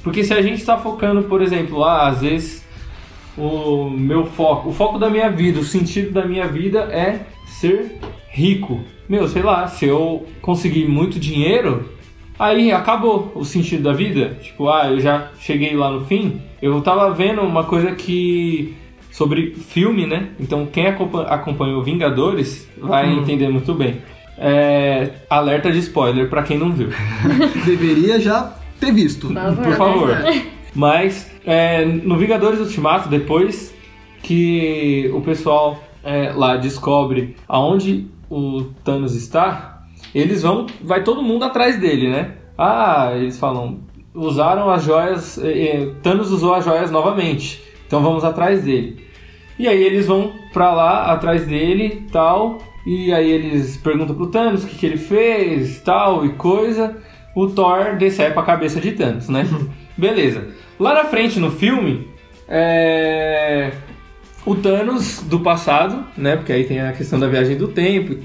Porque 0.03 0.23
se 0.23 0.35
a 0.35 0.43
gente 0.43 0.59
está 0.59 0.77
focando, 0.77 1.23
por 1.23 1.41
exemplo, 1.41 1.83
ah, 1.83 2.09
às 2.09 2.21
vezes 2.21 2.65
o 3.39 3.89
meu 3.89 4.27
foco, 4.27 4.69
o 4.69 4.73
foco 4.73 4.99
da 4.99 5.09
minha 5.09 5.31
vida, 5.31 5.61
o 5.61 5.65
sentido 5.65 6.13
da 6.13 6.27
minha 6.27 6.47
vida 6.47 6.81
é 6.93 7.27
ser 7.47 7.99
rico. 8.29 8.81
Meu, 9.09 9.29
sei 9.29 9.43
lá, 9.43 9.67
se 9.67 9.87
eu 9.87 10.27
conseguir 10.43 10.87
muito 10.87 11.19
dinheiro, 11.19 11.89
aí 12.39 12.73
acabou 12.73 13.33
o 13.35 13.45
sentido 13.45 13.83
da 13.85 13.93
vida. 13.93 14.37
Tipo, 14.43 14.69
ah, 14.69 14.91
eu 14.91 15.01
já 15.01 15.29
cheguei 15.39 15.75
lá 15.75 15.91
no 15.91 16.05
fim. 16.05 16.41
Eu 16.61 16.81
tava 16.81 17.11
vendo 17.13 17.41
uma 17.43 17.65
coisa 17.65 17.93
que 17.93 18.75
sobre 19.11 19.55
filme, 19.55 20.07
né? 20.07 20.29
Então 20.41 20.67
quem 20.67 20.87
acompa- 20.89 21.23
acompanhou 21.25 21.83
Vingadores 21.83 22.69
vai 22.79 23.09
Hum. 23.09 23.21
entender 23.21 23.49
muito 23.49 23.73
bem. 23.75 24.03
É, 24.37 25.11
alerta 25.31 25.71
de 25.71 25.79
spoiler 25.79 26.29
pra 26.29 26.43
quem 26.43 26.59
não 26.59 26.73
viu. 26.73 26.89
Deveria 27.65 28.19
já 28.21 28.53
ter 28.81 28.93
visto. 28.93 29.29
Por 29.63 29.75
favor. 29.77 30.17
Mas 30.75 31.31
é, 31.47 31.85
no 31.85 32.17
Vingadores 32.17 32.59
Ultimato, 32.59 33.09
depois 33.09 33.73
que 34.23 35.11
o 35.15 35.21
pessoal 35.21 35.83
é, 36.03 36.33
lá 36.35 36.57
descobre 36.57 37.37
aonde 37.49 38.07
o 38.29 38.63
Thanos 38.83 39.15
está, 39.15 39.74
eles 40.15 40.43
vão. 40.43 40.67
Vai 40.83 41.03
todo 41.03 41.23
mundo 41.23 41.45
atrás 41.45 41.79
dele, 41.79 42.09
né? 42.09 42.33
Ah, 42.57 43.13
eles 43.15 43.39
falam. 43.39 43.81
Usaram 44.15 44.71
as 44.71 44.85
joias. 44.85 45.39
eh, 45.39 45.49
eh, 45.49 45.91
Thanos 46.03 46.31
usou 46.31 46.55
as 46.55 46.65
joias 46.65 46.91
novamente. 46.91 47.63
Então 47.87 48.03
vamos 48.03 48.25
atrás 48.25 48.63
dele. 48.63 49.05
E 49.59 49.67
aí 49.67 49.83
eles 49.83 50.07
vão 50.07 50.33
pra 50.53 50.73
lá 50.73 51.13
atrás 51.13 51.47
dele 51.47 52.07
tal. 52.13 52.59
E 52.87 53.13
aí 53.13 53.31
eles 53.31 53.77
perguntam 53.79 54.15
pro 54.15 54.27
Thanos 54.27 54.65
o 54.65 54.67
que, 54.69 54.77
que 54.77 54.87
ele 54.87 54.99
fez, 54.99 55.81
tal 55.81 56.25
e 56.25 56.31
coisa. 56.35 56.97
O 57.35 57.49
Thor 57.49 57.97
decepa 57.97 58.41
a 58.41 58.45
cabeça 58.45 58.81
de 58.81 58.93
Thanos, 58.93 59.29
né? 59.29 59.45
Beleza. 59.97 60.49
Lá 60.79 60.95
na 60.95 61.05
frente 61.05 61.41
no 61.41 61.51
filme, 61.51 62.09
é... 62.49 63.73
o 64.45 64.55
Thanos 64.55 65.23
do 65.23 65.41
passado, 65.41 66.05
né? 66.17 66.37
Porque 66.37 66.53
aí 66.53 66.65
tem 66.65 66.81
a 66.81 66.93
questão 66.93 67.19
da 67.19 67.27
viagem 67.27 67.57
do 67.57 67.69
tempo 67.69 68.17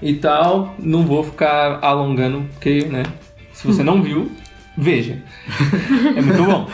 e 0.00 0.14
tal. 0.14 0.74
Não 0.78 1.04
vou 1.04 1.22
ficar 1.22 1.78
alongando, 1.82 2.46
porque, 2.52 2.84
né? 2.86 3.04
Se 3.52 3.66
você 3.66 3.82
não 3.82 4.02
viu, 4.02 4.30
veja. 4.76 5.22
É 6.16 6.20
muito 6.20 6.44
bom. 6.44 6.68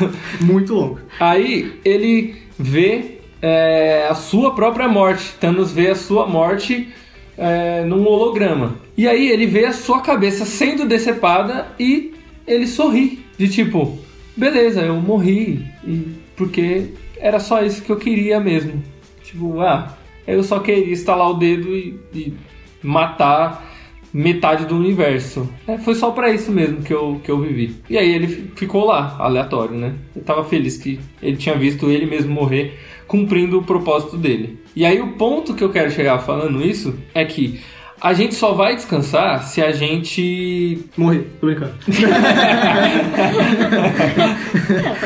Muito 0.40 0.74
longo. 0.74 1.00
Aí 1.18 1.80
ele 1.84 2.36
vê 2.58 3.18
é, 3.40 4.06
a 4.08 4.14
sua 4.14 4.54
própria 4.54 4.86
morte. 4.86 5.34
Thanos 5.40 5.72
vê 5.72 5.88
a 5.88 5.94
sua 5.94 6.26
morte 6.26 6.88
é, 7.36 7.82
num 7.84 8.06
holograma. 8.06 8.76
E 8.96 9.08
aí 9.08 9.28
ele 9.30 9.46
vê 9.46 9.64
a 9.66 9.72
sua 9.72 10.00
cabeça 10.00 10.44
sendo 10.44 10.86
decepada 10.86 11.68
e 11.78 12.14
ele 12.46 12.66
sorri. 12.66 13.24
De 13.38 13.48
tipo, 13.48 13.98
beleza, 14.36 14.82
eu 14.82 14.96
morri. 14.96 15.64
E 15.86 16.18
porque 16.36 16.88
era 17.18 17.40
só 17.40 17.62
isso 17.62 17.82
que 17.82 17.90
eu 17.90 17.96
queria 17.96 18.38
mesmo. 18.38 18.82
Tipo, 19.24 19.60
ah, 19.60 19.96
eu 20.26 20.42
só 20.42 20.58
queria 20.60 20.92
estalar 20.92 21.30
o 21.30 21.34
dedo 21.34 21.74
e, 21.74 21.98
e 22.14 22.34
matar 22.82 23.66
metade 24.12 24.64
do 24.64 24.76
universo. 24.76 25.48
É, 25.66 25.78
foi 25.78 25.94
só 25.94 26.10
para 26.10 26.30
isso 26.30 26.50
mesmo 26.50 26.82
que 26.82 26.92
eu, 26.92 27.20
que 27.22 27.30
eu 27.30 27.40
vivi. 27.40 27.76
E 27.88 27.96
aí 27.98 28.14
ele 28.14 28.50
ficou 28.56 28.86
lá, 28.86 29.16
aleatório, 29.18 29.76
né? 29.76 29.94
Eu 30.16 30.22
tava 30.22 30.44
feliz 30.44 30.76
que 30.76 30.98
ele 31.22 31.36
tinha 31.36 31.56
visto 31.56 31.90
ele 31.90 32.06
mesmo 32.06 32.32
morrer, 32.32 32.78
cumprindo 33.06 33.58
o 33.58 33.64
propósito 33.64 34.16
dele. 34.16 34.58
E 34.74 34.84
aí 34.84 35.00
o 35.00 35.12
ponto 35.12 35.54
que 35.54 35.62
eu 35.62 35.70
quero 35.70 35.90
chegar 35.90 36.18
falando 36.20 36.64
isso 36.64 36.98
é 37.14 37.24
que 37.24 37.60
a 38.00 38.12
gente 38.12 38.34
só 38.34 38.52
vai 38.52 38.76
descansar 38.76 39.42
se 39.42 39.60
a 39.60 39.72
gente. 39.72 40.84
Morrer, 40.96 41.26
tô 41.40 41.46
brincando. 41.46 41.74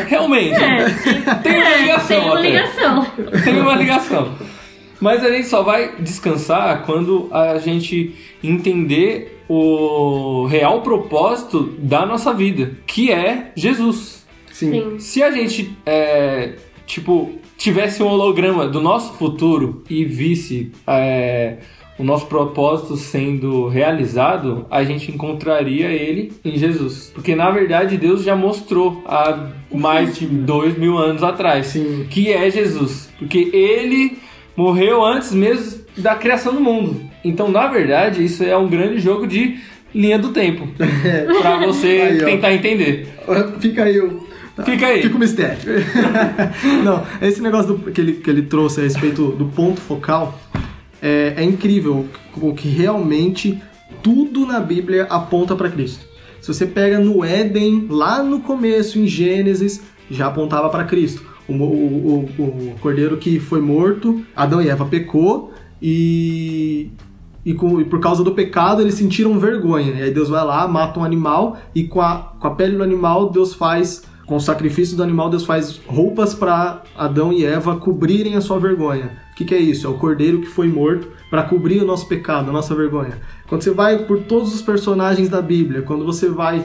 Realmente. 0.09 0.63
É, 0.63 0.85
Tem 1.43 1.57
uma 1.57 1.69
é, 1.69 1.81
ligação. 1.81 2.21
Tem 2.21 2.29
uma 2.29 2.39
até. 2.39 2.49
ligação. 2.49 3.07
Tem 3.45 3.61
uma 3.61 3.75
ligação. 3.75 4.35
Mas 5.03 5.25
a 5.25 5.31
gente 5.33 5.49
só 5.49 5.65
vai 5.65 5.97
descansar 5.99 6.85
quando 6.87 7.29
a 7.33 7.59
gente 7.59 8.15
entender 8.43 9.43
o 9.49 10.47
real 10.47 10.81
propósito 10.81 11.75
da 11.77 12.07
nossa 12.07 12.33
vida, 12.33 12.77
que 12.87 13.11
é 13.11 13.51
Jesus. 13.57 14.25
Sim. 14.53 14.71
Sim. 14.71 14.99
Se 15.01 15.21
a 15.21 15.33
gente, 15.33 15.77
é, 15.85 16.53
tipo, 16.87 17.33
tivesse 17.59 18.01
um 18.01 18.07
holograma 18.07 18.69
do 18.69 18.81
nosso 18.81 19.15
futuro 19.15 19.83
e 19.91 20.05
visse 20.05 20.71
é, 20.87 21.57
o 21.99 22.05
nosso 22.05 22.27
propósito 22.27 22.97
sendo 22.97 23.67
realizado, 23.67 24.67
a 24.71 24.85
gente 24.85 25.11
encontraria 25.11 25.89
ele 25.89 26.33
em 26.45 26.57
Jesus. 26.57 27.11
Porque 27.13 27.35
na 27.35 27.51
verdade 27.51 27.97
Deus 27.97 28.23
já 28.23 28.37
mostrou 28.37 29.03
há 29.05 29.49
mais 29.75 30.17
de 30.17 30.27
dois 30.27 30.79
mil 30.79 30.97
anos 30.97 31.25
atrás 31.25 31.67
Sim. 31.67 32.07
que 32.09 32.33
é 32.33 32.49
Jesus. 32.49 33.11
Porque 33.19 33.51
ele 33.53 34.17
morreu 34.57 35.05
antes 35.05 35.33
mesmo 35.33 35.83
da 35.97 36.15
criação 36.15 36.55
do 36.55 36.61
mundo. 36.61 37.01
Então, 37.25 37.51
na 37.51 37.67
verdade, 37.69 38.25
isso 38.25 38.43
é 38.43 38.57
um 38.57 38.69
grande 38.69 38.99
jogo 38.99 39.27
de 39.27 39.59
linha 39.95 40.19
do 40.19 40.29
tempo. 40.31 40.67
pra 41.41 41.59
você 41.67 41.87
Aí, 41.87 42.19
tentar 42.19 42.53
entender. 42.53 43.09
Fica 43.61 43.85
aí 43.85 44.01
o. 44.01 44.27
Fica 44.65 44.87
aí. 44.87 45.03
Fica 45.03 45.17
o 45.17 45.19
mistério. 45.19 45.59
Não, 46.85 47.03
esse 47.21 47.41
negócio 47.41 47.75
do- 47.75 47.91
que, 47.91 48.01
ele, 48.01 48.13
que 48.15 48.29
ele 48.29 48.43
trouxe 48.43 48.81
a 48.81 48.85
respeito 48.85 49.29
do 49.33 49.47
ponto 49.47 49.81
focal 49.81 50.39
é, 51.01 51.35
é 51.37 51.43
incrível. 51.43 52.07
O 52.37 52.53
que 52.55 52.69
realmente 52.69 53.61
tudo 54.03 54.45
na 54.47 54.61
Bíblia 54.61 55.07
aponta 55.09 55.55
para 55.55 55.71
Cristo. 55.71 56.05
Se 56.41 56.49
você 56.49 56.67
pega 56.67 56.99
no 56.99 57.25
Éden, 57.25 57.87
lá 57.89 58.23
no 58.23 58.41
começo, 58.41 58.99
em 58.99 59.07
Gênesis, 59.07 59.81
já 60.11 60.27
apontava 60.27 60.69
para 60.69 60.85
Cristo. 60.85 61.25
O, 61.49 61.53
o, 61.55 62.29
o, 62.39 62.43
o 62.43 62.75
cordeiro 62.81 63.17
que 63.17 63.39
foi 63.41 63.61
morto, 63.61 64.23
Adão 64.35 64.63
e 64.63 64.69
Eva 64.69 64.85
pecou 64.85 65.53
e 65.81 66.91
e, 67.45 67.53
com- 67.55 67.81
e 67.81 67.85
por 67.85 67.99
causa 67.99 68.23
do 68.23 68.31
pecado 68.33 68.81
eles 68.81 68.95
sentiram 68.95 69.37
vergonha. 69.39 69.93
E 69.97 70.03
aí 70.03 70.11
Deus 70.13 70.29
vai 70.29 70.45
lá, 70.45 70.67
mata 70.69 71.01
um 71.01 71.05
animal 71.05 71.57
e 71.75 71.83
com 71.85 72.01
a, 72.01 72.35
com 72.39 72.47
a 72.47 72.55
pele 72.55 72.77
do 72.77 72.83
animal 72.85 73.31
Deus 73.31 73.53
faz, 73.53 74.05
com 74.27 74.37
o 74.37 74.41
sacrifício 74.41 74.97
do 74.97 75.03
animal 75.03 75.29
Deus 75.29 75.45
faz 75.45 75.81
roupas 75.87 76.35
para 76.35 76.83
Adão 76.97 77.33
e 77.33 77.45
Eva 77.45 77.75
cobrirem 77.77 78.37
a 78.37 78.41
sua 78.41 78.61
vergonha. 78.61 79.11
O 79.33 79.35
que, 79.35 79.45
que 79.45 79.55
é 79.57 79.59
isso? 79.59 79.87
É 79.89 79.91
o 79.91 79.95
cordeiro 79.95 80.41
que 80.41 80.47
foi 80.47 80.69
morto 80.69 81.09
para 81.29 81.43
cobrir 81.43 81.83
o 81.83 81.87
nosso 81.87 82.07
pecado, 82.07 82.49
a 82.51 82.53
nossa 82.53 82.75
vergonha. 82.77 83.19
Quando 83.49 83.63
você 83.63 83.73
vai 83.73 83.99
por 84.05 84.21
todos 84.21 84.55
os 84.55 84.63
personagens 84.63 85.29
da 85.29 85.43
Bíblia, 85.43 85.83
quando 85.83 86.05
você 86.05 86.29
vai 86.29 86.63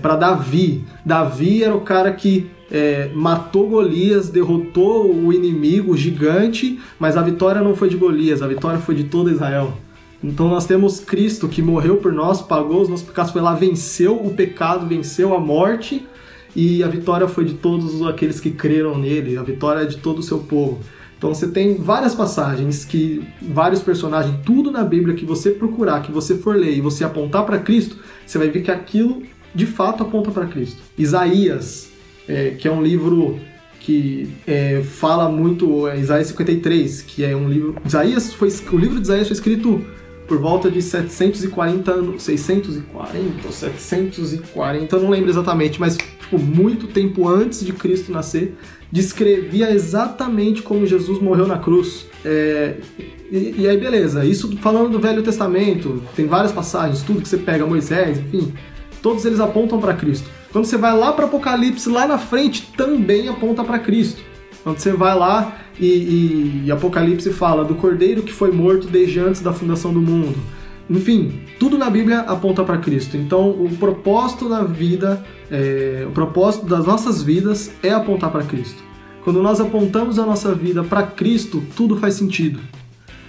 para 0.00 0.14
Davi, 0.16 0.84
Davi 1.04 1.64
era 1.64 1.74
o 1.74 1.80
cara 1.80 2.12
que 2.12 2.48
é, 2.70 3.10
matou 3.14 3.68
Golias, 3.68 4.28
derrotou 4.28 5.14
o 5.14 5.32
inimigo 5.32 5.92
o 5.92 5.96
gigante, 5.96 6.78
mas 6.98 7.16
a 7.16 7.22
vitória 7.22 7.60
não 7.60 7.74
foi 7.74 7.88
de 7.88 7.96
Golias, 7.96 8.42
a 8.42 8.46
vitória 8.46 8.78
foi 8.78 8.94
de 8.94 9.04
todo 9.04 9.30
Israel. 9.30 9.74
Então 10.22 10.48
nós 10.48 10.66
temos 10.66 10.98
Cristo 10.98 11.48
que 11.48 11.62
morreu 11.62 11.98
por 11.98 12.12
nós, 12.12 12.42
pagou 12.42 12.82
os 12.82 12.88
nossos 12.88 13.06
pecados, 13.06 13.32
foi 13.32 13.42
lá, 13.42 13.54
venceu 13.54 14.16
o 14.16 14.34
pecado, 14.34 14.86
venceu 14.86 15.34
a 15.34 15.40
morte, 15.40 16.06
e 16.54 16.82
a 16.82 16.88
vitória 16.88 17.28
foi 17.28 17.44
de 17.44 17.54
todos 17.54 18.02
aqueles 18.06 18.40
que 18.40 18.50
creram 18.50 18.98
nele, 18.98 19.36
a 19.36 19.42
vitória 19.42 19.80
é 19.82 19.84
de 19.84 19.98
todo 19.98 20.18
o 20.18 20.22
seu 20.22 20.38
povo. 20.38 20.80
Então 21.18 21.32
você 21.32 21.48
tem 21.48 21.76
várias 21.76 22.14
passagens 22.14 22.84
que 22.84 23.26
vários 23.40 23.82
personagens, 23.82 24.36
tudo 24.44 24.70
na 24.70 24.84
Bíblia 24.84 25.14
que 25.14 25.24
você 25.24 25.50
procurar, 25.50 26.02
que 26.02 26.12
você 26.12 26.36
for 26.36 26.56
ler 26.56 26.76
e 26.76 26.80
você 26.80 27.04
apontar 27.04 27.44
para 27.44 27.58
Cristo, 27.58 27.96
você 28.26 28.36
vai 28.36 28.48
ver 28.48 28.62
que 28.62 28.70
aquilo 28.70 29.22
de 29.54 29.64
fato 29.64 30.02
aponta 30.02 30.30
para 30.30 30.46
Cristo. 30.46 30.82
Isaías, 30.98 31.90
é, 32.28 32.50
que 32.50 32.66
é 32.66 32.72
um 32.72 32.82
livro 32.82 33.38
que 33.80 34.28
é, 34.46 34.82
fala 34.82 35.28
muito, 35.28 35.86
é 35.86 35.98
Isaías 35.98 36.26
53, 36.28 37.02
que 37.02 37.24
é 37.24 37.36
um 37.36 37.48
livro. 37.48 37.76
Isaías 37.84 38.32
foi, 38.34 38.48
o 38.72 38.76
livro 38.76 38.96
de 38.96 39.02
Isaías 39.02 39.28
foi 39.28 39.34
escrito 39.34 39.84
por 40.26 40.38
volta 40.38 40.70
de 40.70 40.82
740 40.82 41.90
anos, 41.92 42.22
640 42.24 43.46
ou 43.46 43.52
740, 43.52 44.96
eu 44.96 45.02
não 45.02 45.10
lembro 45.10 45.30
exatamente, 45.30 45.78
mas 45.78 45.96
tipo, 45.96 46.38
muito 46.38 46.88
tempo 46.88 47.28
antes 47.28 47.64
de 47.64 47.72
Cristo 47.72 48.10
nascer, 48.10 48.56
descrevia 48.90 49.70
exatamente 49.70 50.62
como 50.62 50.84
Jesus 50.86 51.20
morreu 51.20 51.46
na 51.46 51.58
cruz. 51.58 52.06
É, 52.24 52.74
e, 53.30 53.54
e 53.58 53.68
aí, 53.68 53.76
beleza, 53.76 54.24
isso 54.24 54.56
falando 54.58 54.90
do 54.90 54.98
Velho 54.98 55.22
Testamento, 55.22 56.02
tem 56.14 56.26
várias 56.26 56.52
passagens, 56.52 57.02
tudo 57.02 57.22
que 57.22 57.28
você 57.28 57.38
pega, 57.38 57.64
Moisés, 57.64 58.18
enfim, 58.18 58.52
todos 59.00 59.24
eles 59.24 59.38
apontam 59.38 59.80
para 59.80 59.94
Cristo. 59.94 60.28
Quando 60.56 60.64
você 60.64 60.78
vai 60.78 60.96
lá 60.96 61.12
para 61.12 61.26
Apocalipse, 61.26 61.86
lá 61.90 62.06
na 62.06 62.16
frente, 62.16 62.72
também 62.78 63.28
aponta 63.28 63.62
para 63.62 63.78
Cristo. 63.78 64.22
Quando 64.64 64.78
você 64.78 64.90
vai 64.90 65.14
lá 65.14 65.54
e, 65.78 65.84
e- 65.86 66.62
e 66.64 66.72
Apocalipse 66.72 67.30
fala 67.30 67.62
do 67.62 67.74
cordeiro 67.74 68.22
que 68.22 68.32
foi 68.32 68.50
morto 68.50 68.86
desde 68.86 69.20
antes 69.20 69.42
da 69.42 69.52
fundação 69.52 69.92
do 69.92 70.00
mundo. 70.00 70.34
Enfim, 70.88 71.40
tudo 71.60 71.76
na 71.76 71.90
Bíblia 71.90 72.20
aponta 72.20 72.64
para 72.64 72.78
Cristo. 72.78 73.18
Então, 73.18 73.50
o 73.50 73.68
propósito 73.78 74.48
da 74.48 74.62
vida, 74.64 75.22
é, 75.50 76.06
o 76.08 76.12
propósito 76.12 76.64
das 76.64 76.86
nossas 76.86 77.22
vidas 77.22 77.70
é 77.82 77.90
apontar 77.90 78.30
para 78.30 78.42
Cristo. 78.42 78.82
Quando 79.24 79.42
nós 79.42 79.60
apontamos 79.60 80.18
a 80.18 80.24
nossa 80.24 80.54
vida 80.54 80.82
para 80.82 81.02
Cristo, 81.02 81.62
tudo 81.76 81.98
faz 81.98 82.14
sentido. 82.14 82.60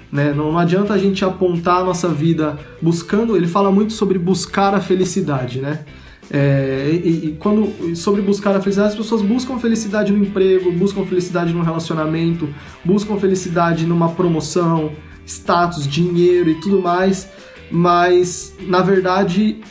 Né? 0.10 0.32
Não, 0.34 0.54
não 0.54 0.58
adianta 0.58 0.94
a 0.94 0.98
gente 0.98 1.26
apontar 1.26 1.82
a 1.82 1.84
nossa 1.84 2.08
vida 2.08 2.58
buscando. 2.82 3.36
Ele 3.36 3.48
fala 3.48 3.70
muito 3.70 3.92
sobre 3.92 4.18
buscar 4.18 4.74
a 4.74 4.80
felicidade, 4.80 5.60
né? 5.60 5.84
É, 6.30 6.90
e, 6.92 7.28
e 7.28 7.38
quando 7.40 7.96
sobre 7.96 8.22
buscar 8.22 8.56
a 8.56 8.62
felicidade, 8.62 8.90
as 8.90 8.96
pessoas 8.96 9.22
buscam 9.22 9.58
felicidade 9.60 10.12
no 10.12 10.24
emprego, 10.24 10.72
buscam 10.72 11.06
felicidade 11.06 11.54
no 11.54 11.63
relacionamento, 11.63 12.54
buscam 12.84 13.18
felicidade 13.18 13.86
numa 13.86 14.10
promoção, 14.10 14.92
status, 15.26 15.88
dinheiro 15.88 16.50
e 16.50 16.56
tudo 16.56 16.82
mais. 16.82 17.30
Mas 17.72 18.54
na 18.62 18.82
verdade, 18.82 19.62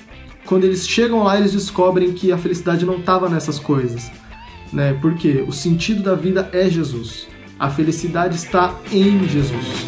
quando 0.46 0.64
eles 0.64 0.88
chegam 0.88 1.22
lá, 1.24 1.38
eles 1.38 1.52
descobrem 1.52 2.12
que 2.12 2.32
a 2.32 2.38
felicidade 2.38 2.86
não 2.86 2.98
estava 2.98 3.28
nessas 3.28 3.58
coisas, 3.58 4.10
né? 4.72 4.96
Porque 5.02 5.44
o 5.46 5.52
sentido 5.52 6.02
da 6.02 6.14
vida 6.14 6.48
é 6.52 6.70
Jesus. 6.70 7.28
A 7.58 7.70
felicidade 7.70 8.36
está 8.36 8.74
em 8.92 9.26
Jesus. 9.28 9.86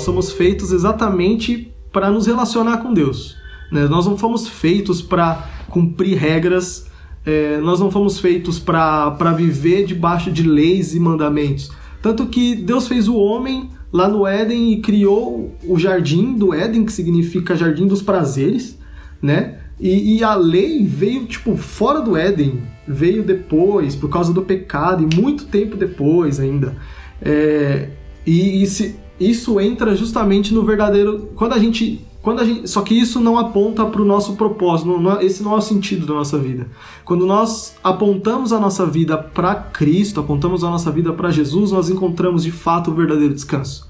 Nós 0.00 0.06
somos 0.06 0.32
feitos 0.32 0.72
exatamente 0.72 1.70
para 1.92 2.10
nos 2.10 2.26
relacionar 2.26 2.78
com 2.78 2.94
Deus. 2.94 3.36
né? 3.70 3.86
Nós 3.86 4.06
não 4.06 4.16
fomos 4.16 4.48
feitos 4.48 5.02
para 5.02 5.46
cumprir 5.68 6.16
regras, 6.16 6.86
é, 7.26 7.58
nós 7.58 7.80
não 7.80 7.90
fomos 7.90 8.18
feitos 8.18 8.58
para 8.58 9.32
viver 9.36 9.84
debaixo 9.84 10.30
de 10.30 10.42
leis 10.42 10.94
e 10.94 10.98
mandamentos. 11.00 11.70
Tanto 12.00 12.24
que 12.28 12.54
Deus 12.54 12.88
fez 12.88 13.08
o 13.08 13.14
homem 13.16 13.68
lá 13.92 14.08
no 14.08 14.26
Éden 14.26 14.72
e 14.72 14.80
criou 14.80 15.54
o 15.62 15.78
jardim 15.78 16.32
do 16.32 16.54
Éden, 16.54 16.82
que 16.86 16.92
significa 16.94 17.54
jardim 17.54 17.86
dos 17.86 18.00
prazeres, 18.00 18.78
né? 19.20 19.58
E, 19.78 20.16
e 20.16 20.24
a 20.24 20.34
lei 20.34 20.82
veio, 20.86 21.26
tipo, 21.26 21.56
fora 21.58 22.00
do 22.00 22.16
Éden, 22.16 22.62
veio 22.88 23.22
depois, 23.22 23.94
por 23.94 24.08
causa 24.08 24.32
do 24.32 24.40
pecado, 24.40 25.06
e 25.06 25.14
muito 25.20 25.44
tempo 25.44 25.76
depois 25.76 26.40
ainda. 26.40 26.74
É, 27.20 27.90
e, 28.26 28.62
e 28.62 28.66
se- 28.66 28.96
isso 29.20 29.60
entra 29.60 29.94
justamente 29.94 30.54
no 30.54 30.64
verdadeiro. 30.64 31.28
Quando 31.36 31.52
a 31.52 31.58
gente. 31.58 32.04
Quando 32.22 32.40
a 32.40 32.44
gente 32.44 32.68
só 32.68 32.82
que 32.82 32.92
isso 32.92 33.18
não 33.18 33.38
aponta 33.38 33.82
para 33.86 34.02
o 34.02 34.04
nosso 34.04 34.34
propósito, 34.36 34.88
não- 34.90 35.00
não- 35.00 35.22
esse 35.22 35.42
não 35.42 35.54
é 35.54 35.56
o 35.56 35.60
sentido 35.62 36.06
da 36.06 36.12
nossa 36.12 36.36
vida. 36.38 36.68
Quando 37.02 37.24
nós 37.24 37.74
apontamos 37.82 38.52
a 38.52 38.60
nossa 38.60 38.84
vida 38.84 39.16
para 39.16 39.54
Cristo, 39.54 40.20
apontamos 40.20 40.62
a 40.62 40.68
nossa 40.68 40.90
vida 40.90 41.14
para 41.14 41.30
Jesus, 41.30 41.72
nós 41.72 41.88
encontramos 41.88 42.42
de 42.42 42.50
fato 42.50 42.90
o 42.90 42.94
verdadeiro 42.94 43.32
descanso. 43.32 43.88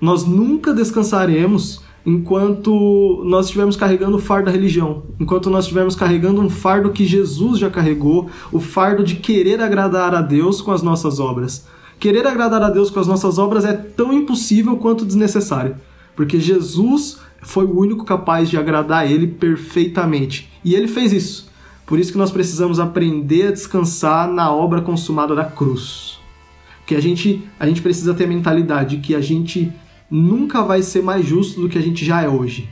Nós 0.00 0.24
nunca 0.24 0.72
descansaremos 0.72 1.80
enquanto 2.06 3.22
nós 3.24 3.46
estivermos 3.46 3.76
carregando 3.76 4.16
o 4.16 4.20
fardo 4.20 4.46
da 4.46 4.52
religião, 4.52 5.02
enquanto 5.18 5.50
nós 5.50 5.64
estivermos 5.64 5.96
carregando 5.96 6.40
um 6.40 6.48
fardo 6.48 6.90
que 6.90 7.04
Jesus 7.04 7.58
já 7.58 7.68
carregou, 7.68 8.28
o 8.52 8.60
fardo 8.60 9.02
de 9.02 9.16
querer 9.16 9.60
agradar 9.60 10.14
a 10.14 10.22
Deus 10.22 10.62
com 10.62 10.70
as 10.70 10.80
nossas 10.80 11.18
obras. 11.18 11.66
Querer 11.98 12.26
agradar 12.26 12.62
a 12.62 12.70
Deus 12.70 12.90
com 12.90 13.00
as 13.00 13.08
nossas 13.08 13.38
obras 13.38 13.64
é 13.64 13.72
tão 13.72 14.12
impossível 14.12 14.76
quanto 14.76 15.04
desnecessário, 15.04 15.76
porque 16.14 16.38
Jesus 16.38 17.18
foi 17.42 17.64
o 17.64 17.78
único 17.78 18.04
capaz 18.04 18.48
de 18.48 18.56
agradar 18.56 19.02
a 19.02 19.06
Ele 19.06 19.26
perfeitamente. 19.26 20.50
E 20.64 20.74
Ele 20.74 20.86
fez 20.86 21.12
isso. 21.12 21.48
Por 21.84 21.98
isso 21.98 22.12
que 22.12 22.18
nós 22.18 22.30
precisamos 22.30 22.78
aprender 22.78 23.48
a 23.48 23.52
descansar 23.52 24.30
na 24.30 24.52
obra 24.52 24.80
consumada 24.80 25.34
da 25.34 25.44
cruz. 25.44 26.18
Que 26.86 26.94
a 26.94 27.00
gente, 27.00 27.42
a 27.58 27.66
gente 27.66 27.82
precisa 27.82 28.14
ter 28.14 28.24
a 28.24 28.28
mentalidade 28.28 28.96
de 28.96 29.02
que 29.02 29.14
a 29.14 29.20
gente 29.20 29.72
nunca 30.10 30.62
vai 30.62 30.82
ser 30.82 31.02
mais 31.02 31.26
justo 31.26 31.60
do 31.60 31.68
que 31.68 31.78
a 31.78 31.82
gente 31.82 32.04
já 32.04 32.22
é 32.22 32.28
hoje. 32.28 32.68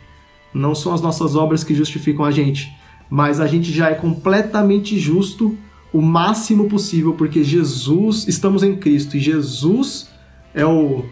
Não 0.54 0.74
são 0.74 0.94
as 0.94 1.00
nossas 1.00 1.34
obras 1.34 1.64
que 1.64 1.74
justificam 1.74 2.24
a 2.24 2.30
gente, 2.30 2.70
mas 3.10 3.40
a 3.40 3.46
gente 3.46 3.72
já 3.72 3.90
é 3.90 3.94
completamente 3.94 4.98
justo 4.98 5.56
o 5.96 6.02
máximo 6.02 6.68
possível, 6.68 7.14
porque 7.14 7.42
Jesus, 7.42 8.28
estamos 8.28 8.62
em 8.62 8.76
Cristo 8.76 9.16
e 9.16 9.20
Jesus 9.20 10.10
é 10.54 10.64
o, 10.64 11.04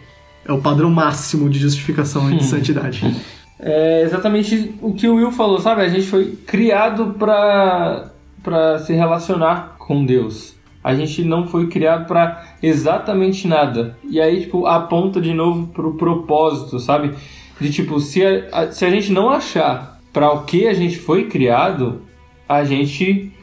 é 0.45 0.51
o 0.51 0.61
padrão 0.61 0.91
máximo 0.91 1.49
de 1.49 1.57
justificação 1.57 2.31
e 2.31 2.37
de 2.37 2.45
santidade. 2.45 3.15
É 3.59 4.03
exatamente 4.03 4.75
o 4.81 4.93
que 4.93 5.07
o 5.07 5.15
Will 5.15 5.31
falou, 5.31 5.59
sabe? 5.59 5.81
A 5.81 5.87
gente 5.87 6.07
foi 6.07 6.33
criado 6.45 7.15
para 7.17 8.11
para 8.43 8.77
se 8.77 8.93
relacionar 8.93 9.75
com 9.79 10.05
Deus. 10.05 10.53
A 10.83 10.93
gente 10.93 11.23
não 11.23 11.47
foi 11.47 11.65
criado 11.65 12.05
para 12.05 12.45
exatamente 12.61 13.47
nada. 13.47 13.97
E 14.07 14.21
aí, 14.21 14.41
tipo, 14.41 14.67
aponta 14.67 15.19
de 15.19 15.33
novo 15.33 15.65
pro 15.73 15.95
propósito, 15.95 16.79
sabe? 16.79 17.11
De 17.59 17.71
tipo, 17.71 17.99
se 17.99 18.23
a, 18.23 18.71
se 18.71 18.85
a 18.85 18.89
gente 18.91 19.11
não 19.11 19.31
achar 19.31 19.99
para 20.13 20.31
o 20.31 20.43
que 20.43 20.67
a 20.67 20.73
gente 20.73 20.99
foi 20.99 21.25
criado, 21.27 22.03
a 22.47 22.63
gente 22.63 23.33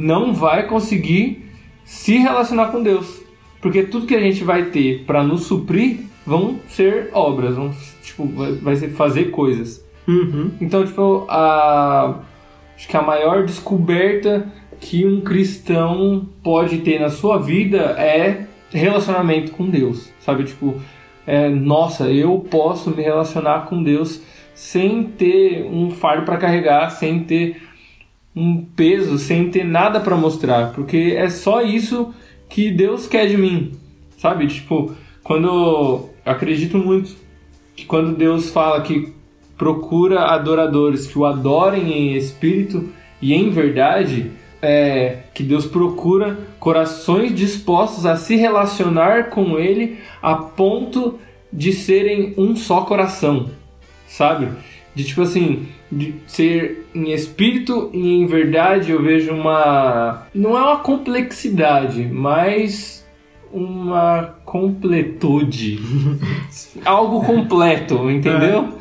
não 0.00 0.32
vai 0.32 0.66
conseguir 0.66 1.44
se 1.84 2.16
relacionar 2.18 2.68
com 2.68 2.82
Deus. 2.82 3.20
Porque 3.60 3.82
tudo 3.82 4.06
que 4.06 4.14
a 4.14 4.20
gente 4.20 4.42
vai 4.42 4.66
ter 4.66 5.04
para 5.04 5.22
nos 5.22 5.44
suprir 5.44 6.06
vão 6.26 6.58
ser 6.66 7.10
obras, 7.12 7.54
vão, 7.54 7.70
tipo, 8.02 8.26
vai, 8.62 8.76
ser 8.76 8.88
fazer 8.90 9.26
coisas. 9.26 9.84
Uhum. 10.08 10.50
Então, 10.60 10.84
tipo, 10.84 11.26
a, 11.28 12.20
acho 12.74 12.88
que 12.88 12.96
a 12.96 13.02
maior 13.02 13.44
descoberta 13.44 14.50
que 14.80 15.04
um 15.04 15.20
cristão 15.20 16.26
pode 16.42 16.78
ter 16.78 16.98
na 16.98 17.10
sua 17.10 17.38
vida 17.38 17.78
é 17.98 18.46
relacionamento 18.70 19.52
com 19.52 19.68
Deus, 19.68 20.10
sabe? 20.20 20.44
Tipo, 20.44 20.80
é, 21.26 21.50
nossa, 21.50 22.10
eu 22.10 22.38
posso 22.50 22.90
me 22.90 23.02
relacionar 23.02 23.66
com 23.66 23.82
Deus 23.82 24.22
sem 24.54 25.04
ter 25.04 25.64
um 25.64 25.90
fardo 25.90 26.24
para 26.24 26.38
carregar, 26.38 26.90
sem 26.90 27.20
ter 27.20 27.69
um 28.34 28.64
peso, 28.64 29.18
sem 29.18 29.50
ter 29.50 29.64
nada 29.64 30.00
para 30.00 30.16
mostrar, 30.16 30.72
porque 30.72 31.14
é 31.16 31.28
só 31.28 31.62
isso 31.62 32.14
que 32.48 32.70
Deus 32.70 33.06
quer 33.06 33.26
de 33.26 33.36
mim, 33.36 33.72
sabe? 34.16 34.46
Tipo, 34.46 34.94
quando 35.22 36.08
acredito 36.24 36.78
muito 36.78 37.16
que 37.74 37.84
quando 37.86 38.16
Deus 38.16 38.50
fala 38.50 38.80
que 38.82 39.12
procura 39.56 40.26
adoradores 40.26 41.06
que 41.06 41.18
o 41.18 41.26
adorem 41.26 41.92
em 41.92 42.16
espírito 42.16 42.88
e 43.20 43.34
em 43.34 43.50
verdade, 43.50 44.30
é, 44.62 45.24
que 45.34 45.42
Deus 45.42 45.66
procura 45.66 46.38
corações 46.58 47.34
dispostos 47.34 48.06
a 48.06 48.16
se 48.16 48.36
relacionar 48.36 49.30
com 49.30 49.58
Ele 49.58 49.98
a 50.22 50.34
ponto 50.34 51.18
de 51.52 51.72
serem 51.72 52.34
um 52.36 52.54
só 52.54 52.82
coração, 52.82 53.50
sabe? 54.06 54.48
De 54.94 55.04
tipo 55.04 55.22
assim, 55.22 55.68
de 55.90 56.14
ser 56.26 56.88
em 56.94 57.12
espírito 57.12 57.90
e 57.92 58.14
em 58.14 58.26
verdade 58.26 58.92
eu 58.92 59.02
vejo 59.02 59.32
uma. 59.32 60.26
Não 60.34 60.56
é 60.56 60.62
uma 60.62 60.78
complexidade, 60.78 62.06
mas 62.06 63.06
uma 63.52 64.34
completude. 64.44 65.80
Algo 66.84 67.24
completo, 67.24 68.10
entendeu? 68.10 68.74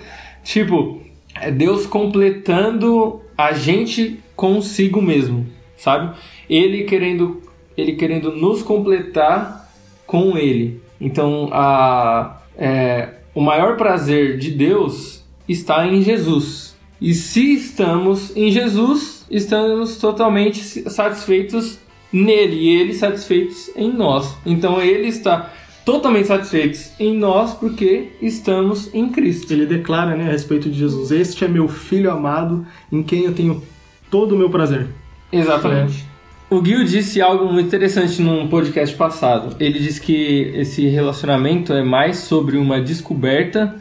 Tipo, 0.44 1.02
é 1.36 1.52
Deus 1.52 1.86
completando 1.86 3.22
a 3.38 3.54
gente 3.54 4.20
consigo 4.36 5.02
mesmo, 5.02 5.48
sabe? 5.76 6.16
Ele 6.50 6.84
querendo, 6.84 7.42
ele 7.78 7.94
querendo 7.94 8.36
nos 8.36 8.62
completar 8.62 9.70
com 10.06 10.38
Ele. 10.38 10.82
Então, 11.00 11.50
a, 11.52 12.42
é, 12.58 13.10
o 13.34 13.42
maior 13.42 13.78
prazer 13.78 14.38
de 14.38 14.52
Deus 14.52 15.24
está 15.48 15.86
em 15.88 16.02
Jesus. 16.02 16.69
E 17.02 17.14
se 17.14 17.54
estamos 17.54 18.36
em 18.36 18.52
Jesus, 18.52 19.26
estamos 19.30 19.98
totalmente 19.98 20.60
satisfeitos 20.90 21.80
nele 22.12 22.56
e 22.56 22.70
ele 22.70 22.94
satisfeitos 22.94 23.72
em 23.76 23.92
nós. 23.92 24.36
Então 24.46 24.82
ele 24.82 25.08
está 25.08 25.54
totalmente 25.86 26.28
satisfeito 26.28 26.80
em 27.00 27.18
nós 27.18 27.54
porque 27.54 28.10
estamos 28.22 28.94
em 28.94 29.10
Cristo. 29.10 29.52
Ele 29.52 29.66
declara 29.66 30.16
né, 30.16 30.28
a 30.28 30.32
respeito 30.32 30.70
de 30.70 30.78
Jesus: 30.78 31.12
Este 31.12 31.46
é 31.46 31.48
meu 31.48 31.68
filho 31.68 32.12
amado, 32.12 32.66
em 32.92 33.02
quem 33.02 33.24
eu 33.24 33.34
tenho 33.34 33.64
todo 34.12 34.36
o 34.36 34.38
meu 34.38 34.50
prazer. 34.50 34.88
Exatamente. 35.32 36.06
O 36.50 36.66
Gil 36.66 36.84
disse 36.84 37.22
algo 37.22 37.46
muito 37.46 37.68
interessante 37.68 38.22
num 38.22 38.48
podcast 38.48 38.96
passado. 38.96 39.56
Ele 39.60 39.80
disse 39.80 40.02
que 40.02 40.52
esse 40.56 40.88
relacionamento 40.88 41.72
é 41.72 41.84
mais 41.84 42.18
sobre 42.18 42.58
uma 42.58 42.82
descoberta 42.82 43.76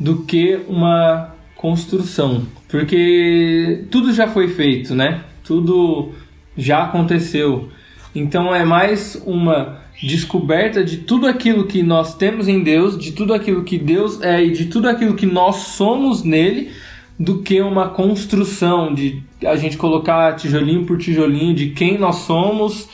do 0.00 0.22
que 0.22 0.60
uma 0.66 1.35
construção. 1.56 2.46
Porque 2.68 3.84
tudo 3.90 4.12
já 4.12 4.28
foi 4.28 4.48
feito, 4.48 4.94
né? 4.94 5.22
Tudo 5.44 6.12
já 6.56 6.84
aconteceu. 6.84 7.68
Então 8.14 8.54
é 8.54 8.64
mais 8.64 9.20
uma 9.26 9.80
descoberta 10.02 10.84
de 10.84 10.98
tudo 10.98 11.26
aquilo 11.26 11.66
que 11.66 11.82
nós 11.82 12.14
temos 12.16 12.48
em 12.48 12.62
Deus, 12.62 12.98
de 12.98 13.12
tudo 13.12 13.32
aquilo 13.32 13.64
que 13.64 13.78
Deus 13.78 14.20
é 14.22 14.44
e 14.44 14.50
de 14.52 14.66
tudo 14.66 14.88
aquilo 14.88 15.14
que 15.14 15.26
nós 15.26 15.56
somos 15.56 16.22
nele, 16.22 16.70
do 17.18 17.42
que 17.42 17.60
uma 17.62 17.88
construção 17.88 18.92
de 18.92 19.22
a 19.44 19.56
gente 19.56 19.78
colocar 19.78 20.34
tijolinho 20.34 20.84
por 20.84 20.98
tijolinho 20.98 21.54
de 21.54 21.70
quem 21.70 21.96
nós 21.96 22.16
somos 22.16 22.88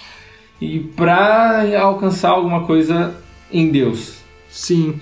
e 0.60 0.78
para 0.78 1.78
alcançar 1.80 2.30
alguma 2.30 2.64
coisa 2.64 3.14
em 3.52 3.68
Deus. 3.70 4.22
Sim, 4.48 5.00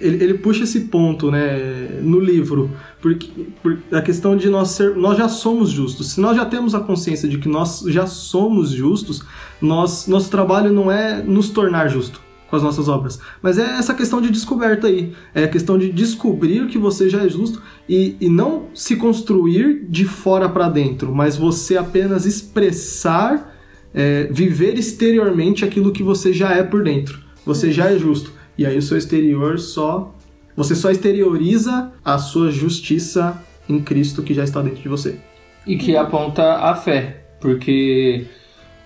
ele, 0.00 0.22
ele 0.24 0.34
puxa 0.34 0.64
esse 0.64 0.80
ponto, 0.82 1.30
né, 1.30 2.00
no 2.00 2.18
livro, 2.18 2.70
porque, 3.04 3.28
por 3.62 3.76
a 3.92 4.00
questão 4.00 4.34
de 4.34 4.48
nós 4.48 4.70
ser, 4.70 4.96
nós 4.96 5.18
já 5.18 5.28
somos 5.28 5.68
justos. 5.68 6.12
Se 6.12 6.20
nós 6.22 6.34
já 6.34 6.46
temos 6.46 6.74
a 6.74 6.80
consciência 6.80 7.28
de 7.28 7.36
que 7.36 7.50
nós 7.50 7.80
já 7.88 8.06
somos 8.06 8.70
justos, 8.70 9.22
nós, 9.60 10.06
nosso 10.06 10.30
trabalho 10.30 10.72
não 10.72 10.90
é 10.90 11.22
nos 11.22 11.50
tornar 11.50 11.88
justo 11.88 12.18
com 12.48 12.56
as 12.56 12.62
nossas 12.62 12.88
obras, 12.88 13.20
mas 13.42 13.58
é 13.58 13.76
essa 13.78 13.92
questão 13.92 14.22
de 14.22 14.30
descoberta 14.30 14.86
aí, 14.86 15.12
é 15.34 15.44
a 15.44 15.48
questão 15.48 15.76
de 15.76 15.92
descobrir 15.92 16.66
que 16.66 16.78
você 16.78 17.10
já 17.10 17.22
é 17.22 17.28
justo 17.28 17.60
e, 17.86 18.16
e 18.18 18.30
não 18.30 18.68
se 18.74 18.96
construir 18.96 19.84
de 19.86 20.06
fora 20.06 20.48
para 20.48 20.70
dentro, 20.70 21.14
mas 21.14 21.36
você 21.36 21.76
apenas 21.76 22.24
expressar, 22.24 23.54
é, 23.92 24.30
viver 24.32 24.78
exteriormente 24.78 25.62
aquilo 25.62 25.92
que 25.92 26.02
você 26.02 26.32
já 26.32 26.52
é 26.52 26.62
por 26.62 26.82
dentro. 26.82 27.18
Você 27.44 27.70
já 27.70 27.90
é 27.90 27.98
justo. 27.98 28.32
E 28.56 28.64
aí 28.64 28.78
o 28.78 28.82
seu 28.82 28.96
exterior 28.96 29.58
só. 29.58 30.13
Você 30.56 30.74
só 30.74 30.90
exterioriza 30.90 31.92
a 32.04 32.18
sua 32.18 32.50
justiça 32.50 33.42
em 33.68 33.80
Cristo 33.80 34.22
que 34.22 34.34
já 34.34 34.44
está 34.44 34.62
dentro 34.62 34.82
de 34.82 34.88
você. 34.88 35.18
E 35.66 35.76
que 35.76 35.96
aponta 35.96 36.56
a 36.56 36.74
fé, 36.74 37.24
porque 37.40 38.26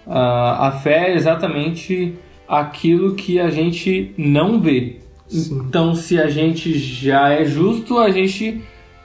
uh, 0.07 0.12
a 0.12 0.81
fé 0.83 1.11
é 1.11 1.16
exatamente 1.16 2.14
aquilo 2.48 3.14
que 3.14 3.38
a 3.38 3.50
gente 3.50 4.14
não 4.16 4.61
vê. 4.61 5.00
Sim. 5.26 5.62
Então, 5.66 5.94
se 5.94 6.18
a 6.18 6.28
gente 6.28 6.78
já 6.78 7.28
é 7.28 7.44
justo, 7.44 7.98
a 7.98 8.11
gente 8.11 8.62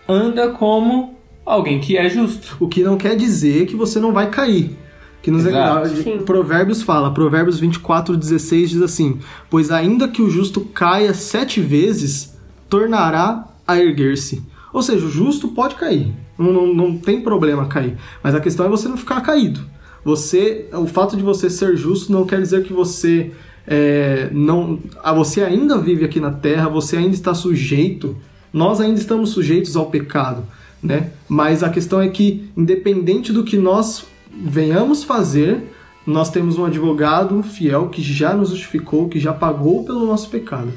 anda 0.08 0.50
como 0.52 1.16
alguém 1.46 1.80
que 1.80 1.98
é 1.98 2.10
justo. 2.10 2.56
O 2.60 2.68
que 2.68 2.84
não 2.84 2.98
quer 2.98 3.16
dizer 3.16 3.66
que 3.66 3.76
você 3.76 4.00
não 4.00 4.14
vai 4.14 4.30
cair. 4.30 4.78
Que 5.22 5.32
nos 5.32 5.46
Exato. 5.46 5.88
Sim. 5.90 6.20
Provérbios 6.20 6.82
fala, 6.82 7.14
Provérbios 7.14 7.60
24, 7.60 8.18
16 8.18 8.70
diz 8.72 8.82
assim: 8.82 9.20
Pois 9.50 9.72
ainda 9.72 10.08
que 10.08 10.22
o 10.22 10.30
justo 10.30 10.62
caia 10.62 11.14
sete 11.14 11.62
vezes, 11.62 12.33
tornará 12.74 13.50
a 13.68 13.78
erguer-se. 13.78 14.42
Ou 14.74 14.82
seja, 14.82 15.06
o 15.06 15.10
justo 15.10 15.50
pode 15.50 15.76
cair. 15.76 16.12
Não, 16.36 16.52
não, 16.52 16.74
não 16.74 16.98
tem 16.98 17.22
problema 17.22 17.68
cair. 17.68 17.96
Mas 18.24 18.34
a 18.34 18.40
questão 18.40 18.66
é 18.66 18.70
você 18.70 18.88
não 18.88 18.98
ficar 18.98 19.22
caído. 19.22 19.60
Você, 20.04 20.66
o 20.74 20.88
fato 20.88 21.16
de 21.16 21.22
você 21.22 21.52
ser 21.52 21.78
justo 21.78 22.12
não 22.12 22.26
quer 22.26 22.42
dizer 22.42 22.64
que 22.64 22.74
você 22.74 23.32
é, 23.68 24.28
não, 24.32 24.80
ah, 25.04 25.14
você 25.14 25.44
ainda 25.44 25.78
vive 25.78 26.04
aqui 26.04 26.20
na 26.20 26.32
Terra, 26.32 26.68
você 26.68 26.98
ainda 26.98 27.14
está 27.14 27.36
sujeito. 27.36 28.18
Nós 28.52 28.82
ainda 28.82 29.00
estamos 29.00 29.30
sujeitos 29.30 29.76
ao 29.76 29.92
pecado, 29.92 30.44
né? 30.82 31.12
Mas 31.30 31.62
a 31.62 31.70
questão 31.70 32.02
é 32.02 32.08
que, 32.08 32.50
independente 32.58 33.32
do 33.32 33.44
que 33.44 33.56
nós 33.56 34.04
venhamos 34.36 35.04
fazer, 35.04 35.72
nós 36.08 36.32
temos 36.32 36.58
um 36.58 36.66
advogado 36.66 37.44
fiel 37.44 37.90
que 37.90 38.02
já 38.02 38.34
nos 38.34 38.50
justificou, 38.50 39.10
que 39.10 39.20
já 39.20 39.32
pagou 39.32 39.86
pelo 39.86 40.08
nosso 40.08 40.28
pecado. 40.28 40.74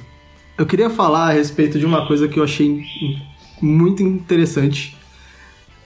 Eu 0.58 0.64
queria 0.64 0.88
falar 0.88 1.28
a 1.28 1.32
respeito 1.32 1.78
de 1.78 1.84
uma 1.84 2.06
coisa 2.06 2.26
que 2.26 2.38
eu 2.38 2.44
achei 2.44 2.82
muito 3.60 4.02
interessante 4.02 4.96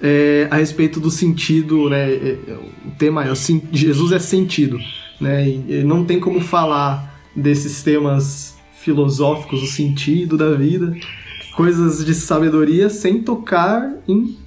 é, 0.00 0.46
a 0.48 0.56
respeito 0.56 1.00
do 1.00 1.10
sentido, 1.10 1.90
né? 1.90 2.08
é, 2.08 2.38
é, 2.46 2.58
O 2.86 2.90
tema 2.92 3.24
é 3.24 3.32
o 3.32 3.34
Jesus 3.72 4.12
é 4.12 4.18
sentido, 4.20 4.78
né? 5.20 5.48
E 5.48 5.82
não 5.84 6.04
tem 6.04 6.20
como 6.20 6.40
falar 6.40 7.20
desses 7.34 7.82
temas 7.82 8.56
filosóficos, 8.74 9.62
o 9.62 9.66
sentido 9.66 10.36
da 10.36 10.52
vida, 10.54 10.96
coisas 11.54 12.04
de 12.04 12.14
sabedoria, 12.14 12.88
sem 12.88 13.22
tocar 13.22 13.92
em 14.06 14.38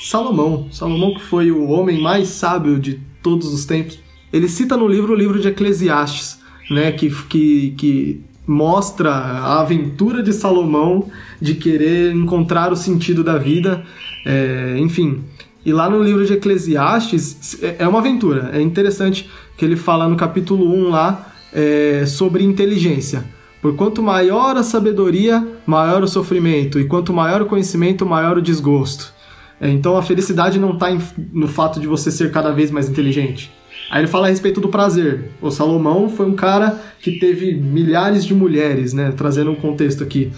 Salomão. 0.00 0.68
Salomão 0.72 1.14
que 1.14 1.22
foi 1.22 1.50
o 1.50 1.68
homem 1.68 2.00
mais 2.00 2.28
sábio 2.28 2.78
de 2.78 3.00
todos 3.22 3.52
os 3.52 3.66
tempos. 3.66 3.98
Ele 4.32 4.48
cita 4.48 4.76
no 4.76 4.88
livro 4.88 5.12
o 5.12 5.16
livro 5.16 5.38
de 5.38 5.48
Eclesiastes, 5.48 6.38
né? 6.70 6.90
Que, 6.90 7.10
que, 7.28 7.70
que 7.72 8.27
mostra 8.48 9.10
a 9.10 9.60
aventura 9.60 10.22
de 10.22 10.32
Salomão 10.32 11.10
de 11.38 11.54
querer 11.54 12.14
encontrar 12.14 12.72
o 12.72 12.76
sentido 12.76 13.22
da 13.22 13.36
vida, 13.36 13.84
é, 14.24 14.76
enfim. 14.78 15.22
E 15.64 15.72
lá 15.72 15.90
no 15.90 16.02
livro 16.02 16.24
de 16.24 16.32
Eclesiastes 16.32 17.62
é 17.62 17.76
é 17.80 17.86
uma 17.86 17.98
aventura. 17.98 18.50
É 18.54 18.60
interessante 18.60 19.28
que 19.56 19.64
ele 19.64 19.76
fala 19.76 20.08
no 20.08 20.16
capítulo 20.16 20.64
1 20.74 20.88
lá 20.88 21.30
é, 21.52 22.04
sobre 22.06 22.42
inteligência. 22.42 23.22
Por 23.60 23.74
quanto 23.74 24.02
maior 24.02 24.56
a 24.56 24.62
sabedoria, 24.62 25.46
maior 25.66 26.02
o 26.02 26.08
sofrimento, 26.08 26.78
e 26.78 26.86
quanto 26.86 27.12
maior 27.12 27.42
o 27.42 27.46
conhecimento, 27.46 28.06
maior 28.06 28.38
o 28.38 28.42
desgosto. 28.42 29.12
É, 29.60 29.68
então 29.68 29.96
a 29.96 30.02
felicidade 30.02 30.58
não 30.58 30.72
está 30.72 30.86
no 31.32 31.48
fato 31.48 31.80
de 31.80 31.86
você 31.86 32.10
ser 32.10 32.30
cada 32.30 32.50
vez 32.50 32.70
mais 32.70 32.88
inteligente. 32.88 33.52
Aí 33.90 34.00
ele 34.00 34.08
fala 34.08 34.26
a 34.26 34.30
respeito 34.30 34.60
do 34.60 34.68
prazer. 34.68 35.30
O 35.40 35.50
Salomão 35.50 36.08
foi 36.08 36.26
um 36.26 36.34
cara 36.34 36.78
que 37.00 37.12
teve 37.18 37.54
milhares 37.54 38.24
de 38.24 38.34
mulheres, 38.34 38.92
né? 38.92 39.12
Trazendo 39.16 39.50
um 39.50 39.54
contexto 39.54 40.02
aqui. 40.02 40.30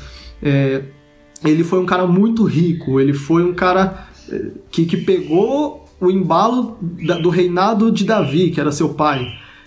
É, 0.43 0.83
ele 1.45 1.65
foi 1.65 1.81
um 1.81 1.87
cara 1.87 2.07
muito 2.07 2.45
rico, 2.45 3.01
ele 3.01 3.13
foi 3.13 3.43
um 3.45 3.53
cara 3.55 4.07
eh, 4.31 4.51
que, 4.71 4.85
que 4.85 4.97
pegou 4.99 5.85
o 6.01 6.11
embalo 6.11 6.79
da- 6.81 7.19
do 7.19 7.29
reinado 7.29 7.91
de 7.91 8.05
Davi, 8.05 8.51
que 8.51 8.61
era 8.61 8.71
seu 8.71 8.91
pai. 8.91 9.27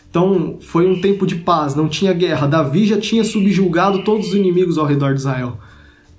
Então 0.09 0.57
foi 0.61 0.87
um 0.87 1.01
tempo 1.01 1.25
de 1.25 1.35
paz, 1.35 1.75
não 1.75 1.89
tinha 1.89 2.13
guerra. 2.13 2.47
Davi 2.47 2.85
já 2.85 2.99
tinha 2.99 3.23
subjugado 3.23 4.03
todos 4.03 4.29
os 4.29 4.35
inimigos 4.35 4.77
ao 4.77 4.85
redor 4.85 5.13
de 5.13 5.19
Israel. 5.19 5.57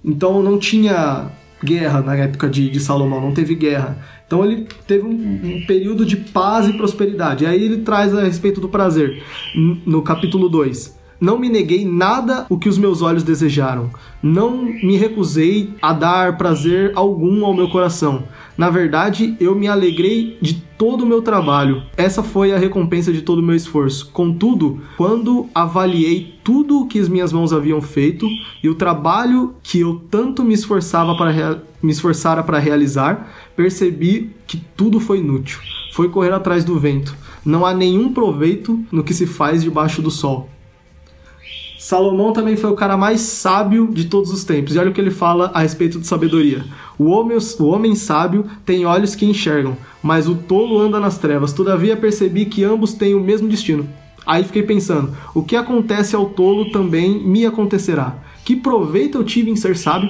Então 0.05 0.43
não 0.43 0.59
tinha 0.59 1.31
guerra 1.65 2.01
na 2.01 2.15
época 2.15 2.49
de, 2.49 2.71
de 2.71 2.79
Salomão, 2.79 3.21
não 3.21 3.33
teve 3.33 3.55
guerra. 3.55 3.99
Então 4.27 4.45
ele 4.45 4.67
teve 4.87 5.05
um, 5.05 5.11
um 5.11 5.67
período 5.67 6.05
de 6.05 6.17
paz 6.17 6.69
e 6.69 6.73
prosperidade. 6.73 7.47
Aí 7.47 7.63
ele 7.63 7.79
traz 7.79 8.15
a 8.15 8.23
respeito 8.23 8.61
do 8.61 8.69
prazer, 8.69 9.23
no 9.87 10.03
capítulo 10.03 10.49
2. 10.49 11.03
Não 11.21 11.39
me 11.39 11.49
neguei 11.49 11.85
nada 11.85 12.45
o 12.51 12.59
que 12.59 12.69
os 12.69 12.77
meus 12.77 13.01
olhos 13.01 13.23
desejaram. 13.23 13.91
Não 14.23 14.63
me 14.63 14.97
recusei 14.97 15.71
a 15.81 15.93
dar 15.93 16.37
prazer 16.37 16.93
algum 16.95 17.45
ao 17.45 17.55
meu 17.55 17.69
coração. 17.71 18.25
Na 18.57 18.71
verdade, 18.71 19.37
eu 19.41 19.55
me 19.55 19.67
alegrei 19.67 20.39
de 20.41 20.63
todo 20.79 21.03
o 21.03 21.07
meu 21.07 21.23
trabalho. 21.23 21.83
Essa 21.97 22.23
foi 22.23 22.53
a 22.53 22.59
recompensa 22.59 23.13
de 23.13 23.23
todo 23.23 23.39
o 23.41 23.43
meu 23.43 23.57
esforço. 23.57 24.11
Contudo, 24.13 24.81
quando 24.97 25.49
avaliei 25.55 26.35
tudo 26.45 26.81
o 26.81 26.87
que 26.87 26.99
as 26.99 27.09
minhas 27.09 27.33
mãos 27.33 27.53
haviam 27.53 27.81
feito 27.81 28.29
e 28.63 28.69
o 28.69 28.75
trabalho 28.75 29.55
que 29.63 29.81
eu 29.81 30.03
tanto 30.11 30.45
me 30.45 30.55
esforçava 30.55 31.17
para 31.17 31.63
me 31.83 31.93
esforçara 31.93 32.43
para 32.43 32.59
realizar, 32.59 33.31
percebi 33.55 34.31
que 34.47 34.57
tudo 34.77 34.99
foi 34.99 35.19
inútil. 35.19 35.59
Foi 35.93 36.09
correr 36.09 36.33
atrás 36.33 36.65
do 36.65 36.79
vento. 36.79 37.15
Não 37.45 37.67
há 37.67 37.75
nenhum 37.75 38.13
proveito 38.13 38.83
no 38.91 39.05
que 39.05 39.13
se 39.13 39.27
faz 39.27 39.63
debaixo 39.63 40.01
do 40.01 40.11
sol. 40.11 40.49
Salomão 41.85 42.33
também 42.33 42.57
foi 42.57 42.71
o 42.71 42.75
cara 42.75 42.97
mais 42.97 43.21
sábio 43.21 43.91
de 43.93 44.07
todos 44.07 44.33
os 44.33 44.43
tempos. 44.43 44.75
E 44.75 44.79
olha 44.79 44.89
o 44.89 44.95
que 44.95 44.99
ele 44.99 45.11
fala 45.11 45.51
a 45.53 45.61
respeito 45.61 46.01
de 46.01 46.07
sabedoria. 46.07 46.65
O 46.99 47.11
homem, 47.11 47.37
o 47.37 47.65
homem 47.67 47.95
sábio 47.95 48.47
tem 48.65 48.87
olhos 48.87 49.15
que 49.15 49.27
enxergam, 49.27 49.77
mas 50.03 50.27
o 50.27 50.35
tolo 50.35 50.81
anda 50.81 50.99
nas 50.99 51.19
trevas. 51.19 51.53
Todavia 51.53 51.95
percebi 51.95 52.47
que 52.47 52.65
ambos 52.65 52.95
têm 52.95 53.15
o 53.15 53.21
mesmo 53.21 53.51
destino. 53.51 53.87
Aí 54.25 54.43
fiquei 54.45 54.63
pensando: 54.63 55.15
o 55.35 55.43
que 55.43 55.57
acontece 55.57 56.17
ao 56.17 56.31
tolo 56.31 56.71
também 56.73 57.23
me 57.23 57.45
acontecerá. 57.45 58.17
Que 58.47 58.57
proveito 58.57 59.19
eu 59.19 59.25
tive 59.25 59.51
em 59.51 59.57
ser 59.57 59.77
sábio? 59.77 60.09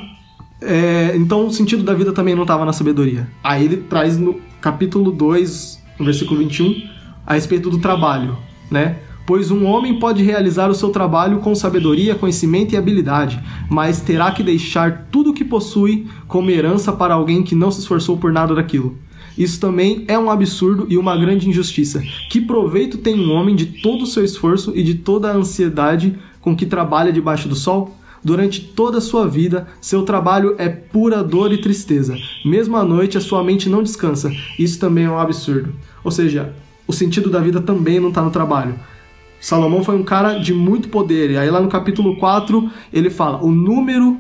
É, 0.61 1.17
então 1.17 1.45
o 1.45 1.53
sentido 1.53 1.83
da 1.83 1.93
vida 1.93 2.13
também 2.13 2.37
não 2.37 2.43
estava 2.43 2.65
na 2.65 2.73
sabedoria. 2.73 3.29
Aí 3.43 3.65
ele 3.65 3.79
traz 3.79 4.17
no 4.17 4.41
capítulo 4.61 5.11
2, 5.11 5.83
no 5.99 6.05
versículo 6.05 6.39
21, 6.39 6.89
a 7.27 7.35
respeito 7.35 7.69
do 7.69 7.79
trabalho, 7.79 8.39
né? 8.71 8.99
Pois 9.27 9.51
um 9.51 9.65
homem 9.65 9.99
pode 9.99 10.23
realizar 10.23 10.69
o 10.69 10.75
seu 10.75 10.91
trabalho 10.91 11.39
com 11.39 11.55
sabedoria, 11.55 12.15
conhecimento 12.15 12.75
e 12.75 12.77
habilidade, 12.77 13.41
mas 13.71 14.01
terá 14.01 14.31
que 14.31 14.43
deixar 14.43 15.09
tudo 15.11 15.31
o 15.31 15.35
que 15.35 15.45
possui 15.45 16.07
como 16.29 16.51
herança 16.51 16.93
para 16.93 17.15
alguém 17.15 17.43
que 17.43 17.55
não 17.55 17.71
se 17.71 17.81
esforçou 17.81 18.19
por 18.19 18.33
nada 18.33 18.55
daquilo. 18.55 18.99
Isso 19.37 19.59
também 19.59 20.05
é 20.07 20.19
um 20.19 20.31
absurdo 20.31 20.87
e 20.89 20.99
uma 20.99 21.17
grande 21.17 21.49
injustiça. 21.49 22.03
Que 22.31 22.41
proveito 22.41 22.99
tem 22.99 23.19
um 23.19 23.33
homem 23.33 23.57
de 23.57 23.67
todo 23.67 24.03
o 24.03 24.07
seu 24.07 24.25
esforço 24.25 24.73
e 24.75 24.83
de 24.83 24.95
toda 24.95 25.31
a 25.31 25.35
ansiedade 25.35 26.17
com 26.41 26.55
que 26.55 26.67
trabalha 26.67 27.13
debaixo 27.13 27.49
do 27.49 27.55
sol? 27.55 27.97
Durante 28.23 28.61
toda 28.61 28.99
a 28.99 29.03
sua 29.03 29.27
vida, 29.27 29.67
seu 29.81 30.03
trabalho 30.03 30.55
é 30.57 30.69
pura 30.69 31.23
dor 31.23 31.53
e 31.53 31.61
tristeza. 31.61 32.17
Mesmo 32.45 32.77
à 32.77 32.85
noite, 32.85 33.19
a 33.19 33.21
sua 33.21 33.43
mente 33.43 33.69
não 33.69 33.83
descansa. 33.83 34.33
Isso 34.59 34.79
também 34.79 35.05
é 35.05 35.11
um 35.11 35.19
absurdo. 35.19 35.75
Ou 36.03 36.11
seja, 36.11 36.55
o 36.87 36.93
sentido 36.93 37.29
da 37.29 37.41
vida 37.41 37.61
também 37.61 38.01
não 38.01 38.09
está 38.09 38.23
no 38.23 38.31
trabalho. 38.31 38.77
Salomão 39.45 39.85
foi 39.85 39.95
um 39.95 40.03
cara 40.03 40.39
de 40.39 40.55
muito 40.55 40.89
poder. 40.89 41.33
E 41.33 41.37
aí 41.37 41.51
lá 41.51 41.61
no 41.61 41.69
capítulo 41.69 42.17
4, 42.17 42.71
ele 42.91 43.11
fala: 43.11 43.45
"O 43.45 43.51
número 43.51 44.19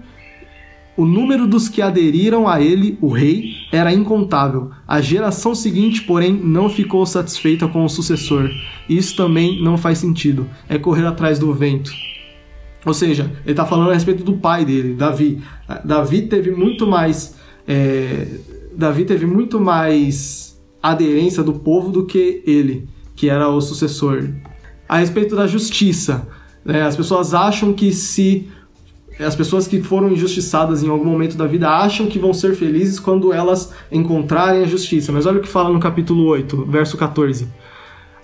o 0.98 1.06
número 1.06 1.46
dos 1.48 1.66
que 1.66 1.80
aderiram 1.80 2.46
a 2.46 2.60
ele, 2.60 2.98
o 3.00 3.08
rei, 3.08 3.54
era 3.72 3.92
incontável. 3.92 4.70
A 4.86 5.00
geração 5.00 5.54
seguinte, 5.54 6.02
porém, 6.02 6.32
não 6.32 6.68
ficou 6.68 7.04
satisfeita 7.06 7.66
com 7.66 7.84
o 7.84 7.88
sucessor. 7.88 8.48
Isso 8.86 9.16
também 9.16 9.60
não 9.60 9.78
faz 9.78 9.98
sentido. 9.98 10.48
É 10.68 10.78
correr 10.78 11.06
atrás 11.06 11.38
do 11.38 11.52
vento. 11.54 11.90
Ou 12.84 12.92
seja, 12.94 13.32
ele 13.44 13.52
está 13.52 13.64
falando 13.64 13.90
a 13.90 13.94
respeito 13.94 14.22
do 14.22 14.34
pai 14.34 14.64
dele, 14.64 14.94
Davi. 14.94 15.40
Davi 15.84 16.22
teve 16.28 16.50
muito 16.50 16.86
mais. 16.86 17.34
é, 17.66 18.28
Davi 18.76 19.04
teve 19.04 19.26
muito 19.26 19.58
mais 19.58 20.62
aderência 20.82 21.42
do 21.42 21.54
povo 21.54 21.90
do 21.90 22.04
que 22.04 22.42
ele, 22.46 22.86
que 23.16 23.30
era 23.30 23.48
o 23.48 23.60
sucessor. 23.60 24.28
A 24.94 24.98
respeito 24.98 25.34
da 25.34 25.44
justiça, 25.48 26.24
né, 26.64 26.82
as 26.82 26.94
pessoas 26.94 27.34
acham 27.34 27.72
que 27.72 27.92
se 27.92 28.46
as 29.18 29.34
pessoas 29.34 29.66
que 29.66 29.82
foram 29.82 30.12
injustiçadas 30.12 30.84
em 30.84 30.88
algum 30.88 31.04
momento 31.04 31.36
da 31.36 31.48
vida 31.48 31.68
acham 31.68 32.06
que 32.06 32.16
vão 32.16 32.32
ser 32.32 32.54
felizes 32.54 33.00
quando 33.00 33.32
elas 33.32 33.72
encontrarem 33.90 34.62
a 34.62 34.68
justiça. 34.68 35.10
Mas 35.10 35.26
olha 35.26 35.40
o 35.40 35.42
que 35.42 35.48
fala 35.48 35.72
no 35.72 35.80
capítulo 35.80 36.24
8, 36.26 36.66
verso 36.66 36.96
14. 36.96 37.48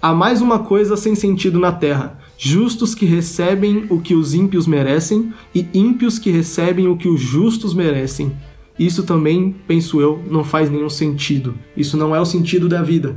Há 0.00 0.14
mais 0.14 0.40
uma 0.40 0.60
coisa 0.60 0.96
sem 0.96 1.16
sentido 1.16 1.58
na 1.58 1.72
terra: 1.72 2.20
justos 2.38 2.94
que 2.94 3.04
recebem 3.04 3.86
o 3.90 4.00
que 4.00 4.14
os 4.14 4.32
ímpios 4.32 4.68
merecem 4.68 5.34
e 5.52 5.66
ímpios 5.74 6.20
que 6.20 6.30
recebem 6.30 6.86
o 6.86 6.96
que 6.96 7.08
os 7.08 7.20
justos 7.20 7.74
merecem. 7.74 8.30
Isso 8.78 9.02
também, 9.02 9.56
penso 9.66 10.00
eu, 10.00 10.22
não 10.30 10.44
faz 10.44 10.70
nenhum 10.70 10.88
sentido. 10.88 11.52
Isso 11.76 11.96
não 11.96 12.14
é 12.14 12.20
o 12.20 12.24
sentido 12.24 12.68
da 12.68 12.80
vida. 12.80 13.16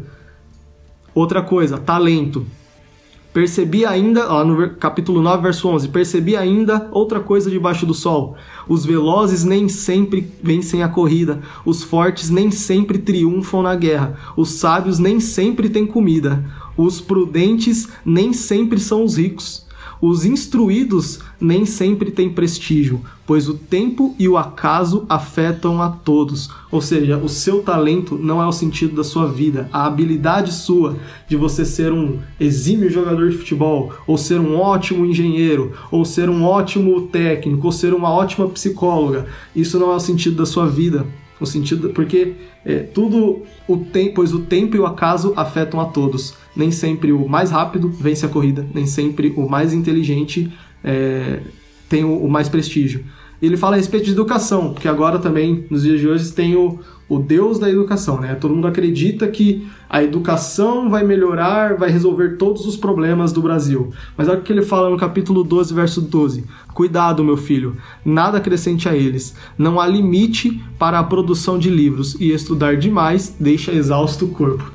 Outra 1.14 1.44
coisa, 1.44 1.78
talento. 1.78 2.48
Percebi 3.34 3.84
ainda, 3.84 4.26
lá 4.26 4.46
no 4.46 4.70
capítulo 4.76 5.20
9, 5.20 5.42
verso 5.42 5.68
11, 5.68 5.88
percebi 5.88 6.36
ainda 6.38 6.88
outra 6.92 7.20
coisa 7.20 7.50
debaixo 7.50 7.84
do 7.84 7.94
sol. 7.94 8.36
Os 8.70 8.86
velozes 8.86 9.44
nem 9.44 9.68
sempre 9.68 10.32
vencem 10.42 10.84
a 10.84 10.88
corrida, 10.88 11.42
os 11.66 11.84
fortes 11.84 12.30
nem 12.30 12.52
sempre 12.52 13.00
triunfam 13.00 13.64
na 13.64 13.76
guerra, 13.76 14.20
os 14.38 14.50
sábios 14.50 15.00
nem 15.00 15.20
sempre 15.20 15.68
têm 15.68 15.88
comida, 15.88 16.46
os 16.78 17.02
prudentes 17.02 17.90
nem 18.06 18.34
sempre 18.34 18.80
são 18.80 19.04
os 19.04 19.18
ricos. 19.18 19.66
Os 20.06 20.26
instruídos 20.26 21.22
nem 21.40 21.66
sempre 21.66 22.12
têm 22.12 22.30
prestígio, 22.30 23.00
pois 23.26 23.48
o 23.48 23.54
tempo 23.54 24.14
e 24.20 24.28
o 24.28 24.36
acaso 24.36 25.06
afetam 25.08 25.82
a 25.82 25.88
todos. 25.88 26.50
Ou 26.70 26.82
seja, 26.82 27.18
o 27.18 27.30
seu 27.30 27.62
talento 27.62 28.18
não 28.18 28.42
é 28.42 28.46
o 28.46 28.52
sentido 28.52 28.98
da 28.98 29.04
sua 29.06 29.28
vida. 29.28 29.70
A 29.72 29.86
habilidade 29.86 30.52
sua 30.52 30.98
de 31.26 31.38
você 31.38 31.64
ser 31.64 31.94
um 31.94 32.20
exímio 32.38 32.90
jogador 32.90 33.30
de 33.30 33.38
futebol, 33.38 33.94
ou 34.06 34.18
ser 34.18 34.42
um 34.42 34.60
ótimo 34.60 35.06
engenheiro, 35.06 35.72
ou 35.90 36.04
ser 36.04 36.30
um 36.30 36.44
ótimo 36.44 37.04
técnico, 37.04 37.68
ou 37.68 37.72
ser 37.72 37.94
uma 37.94 38.10
ótima 38.10 38.50
psicóloga, 38.50 39.26
isso 39.56 39.80
não 39.80 39.90
é 39.94 39.96
o 39.96 40.02
sentido 40.02 40.36
da 40.36 40.46
sua 40.46 40.68
vida. 40.68 41.08
O 41.44 41.46
sentido, 41.46 41.90
porque 41.90 42.36
é, 42.66 42.80
tudo 42.80 43.44
o 43.68 43.78
tempo, 43.78 44.14
pois 44.16 44.34
o 44.34 44.40
tempo 44.40 44.78
e 44.78 44.80
o 44.80 44.86
acaso 44.86 45.34
afetam 45.36 45.82
a 45.82 45.86
todos. 45.86 46.36
Nem 46.56 46.72
sempre 46.72 47.12
o 47.12 47.28
mais 47.28 47.52
rápido 47.52 47.90
vence 47.90 48.26
a 48.26 48.30
corrida, 48.30 48.66
nem 48.74 48.86
sempre 48.86 49.34
o 49.36 49.50
mais 49.50 49.74
inteligente 49.74 50.50
é, 50.82 51.42
tem 51.90 52.06
o, 52.06 52.18
o 52.18 52.32
mais 52.32 52.48
prestígio. 52.48 53.04
Ele 53.42 53.58
fala 53.58 53.76
a 53.76 53.78
respeito 53.78 54.06
de 54.06 54.12
educação, 54.12 54.74
que 54.74 54.88
agora 54.88 55.20
também, 55.20 55.66
nos 55.70 55.84
dias 55.84 56.00
de 56.00 56.08
hoje, 56.08 56.32
tem 56.32 56.56
o, 56.56 56.80
o 57.08 57.20
Deus 57.20 57.60
da 57.60 57.70
educação, 57.70 58.20
né? 58.20 58.36
Todo 58.36 58.56
mundo 58.56 58.68
acredita 58.68 59.28
que 59.28 59.68
a 59.90 60.04
educação 60.04 60.90
vai 60.90 61.04
melhorar, 61.04 61.76
vai 61.76 61.90
resolver 61.90 62.38
todos 62.38 62.66
os 62.66 62.78
problemas 62.78 63.32
do 63.32 63.42
Brasil. 63.42 63.92
Mas 64.18 64.28
olha 64.28 64.40
o 64.40 64.42
que 64.42 64.52
ele 64.52 64.62
fala 64.62 64.90
no 64.90 64.98
capítulo 64.98 65.44
12, 65.44 65.74
verso 65.74 66.02
12. 66.02 66.46
Cuidado, 66.74 67.24
meu 67.24 67.38
filho, 67.38 67.76
nada 68.04 68.38
acrescente 68.38 68.90
a 68.90 68.96
eles. 68.96 69.36
Não 69.58 69.80
há 69.80 69.88
limite 69.88 70.64
para 70.80 71.00
a 71.00 71.04
produção 71.04 71.60
de 71.60 71.70
livros 71.70 72.16
e 72.20 72.32
estudar 72.32 72.78
demais 72.78 73.36
deixa 73.40 73.72
exausto 73.72 74.26
o 74.26 74.30
corpo. 74.30 74.72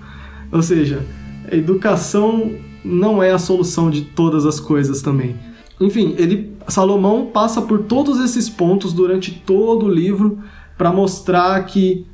Ou 0.52 0.62
seja, 0.62 1.04
a 1.50 1.56
educação 1.56 2.52
não 2.84 3.22
é 3.22 3.32
a 3.32 3.38
solução 3.38 3.90
de 3.90 4.02
todas 4.02 4.46
as 4.46 4.60
coisas 4.60 5.02
também. 5.02 5.36
Enfim, 5.80 6.14
ele 6.18 6.56
Salomão 6.68 7.26
passa 7.26 7.62
por 7.62 7.80
todos 7.84 8.20
esses 8.20 8.48
pontos 8.48 8.92
durante 8.92 9.32
todo 9.32 9.86
o 9.86 9.90
livro 9.90 10.38
para 10.76 10.92
mostrar 10.92 11.64
que 11.64 12.06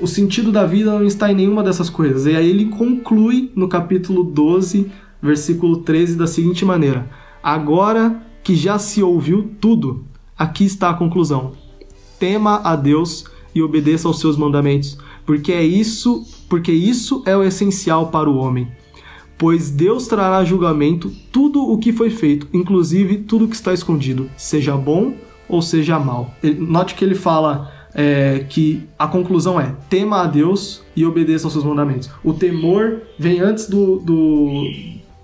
o 0.00 0.06
sentido 0.06 0.52
da 0.52 0.64
vida 0.64 0.90
não 0.92 1.04
está 1.04 1.30
em 1.30 1.34
nenhuma 1.34 1.62
dessas 1.62 1.90
coisas. 1.90 2.26
E 2.26 2.34
aí 2.34 2.48
ele 2.48 2.66
conclui 2.66 3.50
no 3.54 3.68
capítulo 3.68 4.22
12, 4.24 4.90
versículo 5.22 5.78
13 5.78 6.16
da 6.16 6.26
seguinte 6.26 6.64
maneira: 6.64 7.08
Agora 7.42 8.22
que 8.42 8.54
já 8.54 8.78
se 8.78 9.02
ouviu 9.02 9.50
tudo, 9.60 10.04
aqui 10.38 10.64
está 10.64 10.90
a 10.90 10.94
conclusão. 10.94 11.52
Tema 12.18 12.60
a 12.62 12.76
Deus 12.76 13.24
e 13.54 13.62
obedeça 13.62 14.06
aos 14.08 14.20
seus 14.20 14.36
mandamentos, 14.36 14.98
porque 15.24 15.52
é 15.52 15.64
isso, 15.64 16.24
porque 16.48 16.72
isso 16.72 17.22
é 17.26 17.36
o 17.36 17.42
essencial 17.42 18.08
para 18.08 18.30
o 18.30 18.36
homem. 18.36 18.68
Pois 19.38 19.70
Deus 19.70 20.06
trará 20.06 20.44
julgamento 20.44 21.12
tudo 21.30 21.60
o 21.62 21.76
que 21.76 21.92
foi 21.92 22.08
feito, 22.08 22.48
inclusive 22.52 23.18
tudo 23.18 23.44
o 23.44 23.48
que 23.48 23.54
está 23.54 23.74
escondido, 23.74 24.30
seja 24.36 24.76
bom 24.76 25.14
ou 25.48 25.60
seja 25.60 25.98
mal. 25.98 26.34
Ele, 26.42 26.60
note 26.60 26.94
que 26.94 27.04
ele 27.04 27.14
fala 27.14 27.72
é, 27.96 28.44
que 28.46 28.82
a 28.98 29.08
conclusão 29.08 29.58
é 29.58 29.74
tema 29.88 30.20
a 30.22 30.26
Deus 30.26 30.82
e 30.94 31.06
obedeça 31.06 31.46
aos 31.46 31.54
seus 31.54 31.64
mandamentos. 31.64 32.10
O 32.22 32.34
temor 32.34 33.00
vem 33.18 33.40
antes 33.40 33.70
do, 33.70 33.98
do 34.00 34.64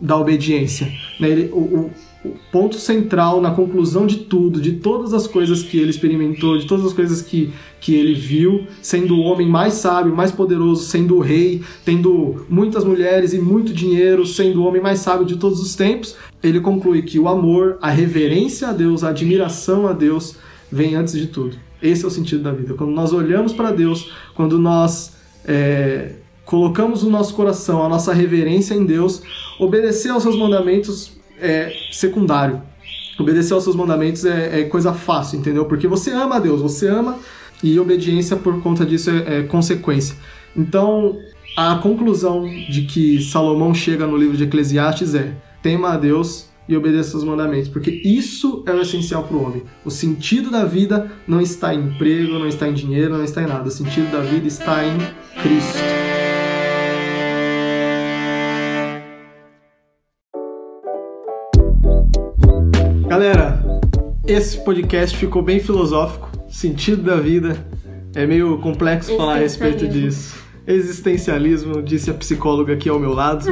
da 0.00 0.16
obediência. 0.16 0.90
Né? 1.20 1.28
Ele, 1.28 1.50
o, 1.52 1.58
o, 1.58 1.90
o, 2.24 2.34
ponto 2.50 2.76
central 2.76 3.42
na 3.42 3.50
conclusão 3.50 4.06
de 4.06 4.16
tudo, 4.16 4.60
de 4.60 4.72
todas 4.72 5.12
as 5.12 5.26
coisas 5.26 5.62
que 5.62 5.78
ele 5.78 5.90
experimentou, 5.90 6.58
de 6.58 6.66
todas 6.66 6.86
as 6.86 6.94
coisas 6.94 7.20
que, 7.20 7.52
que 7.78 7.94
ele 7.94 8.14
viu, 8.14 8.66
sendo 8.80 9.16
o 9.16 9.20
homem 9.20 9.46
mais 9.46 9.74
sábio, 9.74 10.16
mais 10.16 10.32
poderoso, 10.32 10.84
sendo 10.84 11.16
o 11.16 11.20
rei, 11.20 11.62
tendo 11.84 12.46
muitas 12.48 12.84
mulheres 12.84 13.34
e 13.34 13.38
muito 13.38 13.72
dinheiro, 13.74 14.26
sendo 14.26 14.62
o 14.62 14.66
homem 14.66 14.82
mais 14.82 14.98
sábio 15.00 15.26
de 15.26 15.36
todos 15.36 15.60
os 15.60 15.76
tempos, 15.76 16.16
ele 16.42 16.58
conclui 16.58 17.02
que 17.02 17.18
o 17.18 17.28
amor, 17.28 17.76
a 17.82 17.90
reverência 17.90 18.68
a 18.68 18.72
Deus, 18.72 19.04
a 19.04 19.10
admiração 19.10 19.86
a 19.86 19.92
Deus 19.92 20.36
vem 20.70 20.94
antes 20.94 21.12
de 21.12 21.26
tudo. 21.26 21.56
Esse 21.82 22.04
é 22.04 22.06
o 22.06 22.10
sentido 22.10 22.42
da 22.42 22.52
vida. 22.52 22.74
Quando 22.74 22.92
nós 22.92 23.12
olhamos 23.12 23.52
para 23.52 23.72
Deus, 23.72 24.12
quando 24.34 24.58
nós 24.58 25.16
é, 25.44 26.12
colocamos 26.44 27.02
o 27.02 27.10
nosso 27.10 27.34
coração, 27.34 27.82
a 27.82 27.88
nossa 27.88 28.12
reverência 28.12 28.74
em 28.74 28.84
Deus, 28.84 29.22
obedecer 29.58 30.10
aos 30.10 30.22
seus 30.22 30.38
mandamentos 30.38 31.12
é 31.40 31.72
secundário. 31.90 32.62
Obedecer 33.18 33.52
aos 33.52 33.64
seus 33.64 33.76
mandamentos 33.76 34.24
é, 34.24 34.60
é 34.60 34.64
coisa 34.64 34.92
fácil, 34.92 35.38
entendeu? 35.38 35.64
Porque 35.64 35.88
você 35.88 36.10
ama 36.12 36.36
a 36.36 36.38
Deus, 36.38 36.60
você 36.62 36.88
ama 36.88 37.18
e 37.62 37.78
obediência 37.78 38.36
por 38.36 38.60
conta 38.62 38.86
disso 38.86 39.10
é, 39.10 39.40
é 39.40 39.42
consequência. 39.42 40.16
Então, 40.56 41.18
a 41.56 41.76
conclusão 41.76 42.44
de 42.44 42.82
que 42.82 43.22
Salomão 43.22 43.74
chega 43.74 44.06
no 44.06 44.16
livro 44.16 44.36
de 44.36 44.44
Eclesiastes 44.44 45.14
é: 45.14 45.34
tema 45.62 45.92
a 45.92 45.96
Deus 45.96 46.51
e 46.72 46.76
obedeça 46.76 47.16
aos 47.16 47.24
mandamentos, 47.24 47.68
porque 47.68 47.90
isso 47.90 48.64
é 48.66 48.72
o 48.72 48.80
essencial 48.80 49.24
para 49.24 49.36
o 49.36 49.44
homem. 49.44 49.62
O 49.84 49.90
sentido 49.90 50.50
da 50.50 50.64
vida 50.64 51.10
não 51.26 51.40
está 51.40 51.74
em 51.74 51.80
emprego, 51.80 52.38
não 52.38 52.46
está 52.46 52.68
em 52.68 52.74
dinheiro, 52.74 53.16
não 53.16 53.24
está 53.24 53.42
em 53.42 53.46
nada. 53.46 53.68
O 53.68 53.70
sentido 53.70 54.10
da 54.10 54.20
vida 54.20 54.46
está 54.46 54.84
em 54.84 54.98
Cristo. 55.42 55.78
Galera, 63.06 63.62
esse 64.26 64.58
podcast 64.64 65.16
ficou 65.16 65.42
bem 65.42 65.60
filosófico. 65.60 66.30
Sentido 66.48 67.02
da 67.02 67.16
vida 67.16 67.56
é 68.14 68.26
meio 68.26 68.58
complexo 68.58 69.16
falar 69.16 69.34
a 69.34 69.38
respeito 69.38 69.86
disso. 69.86 70.42
Existencialismo, 70.66 71.82
disse 71.82 72.10
a 72.10 72.14
psicóloga 72.14 72.72
aqui 72.72 72.88
ao 72.88 72.98
meu 72.98 73.12
lado. 73.12 73.46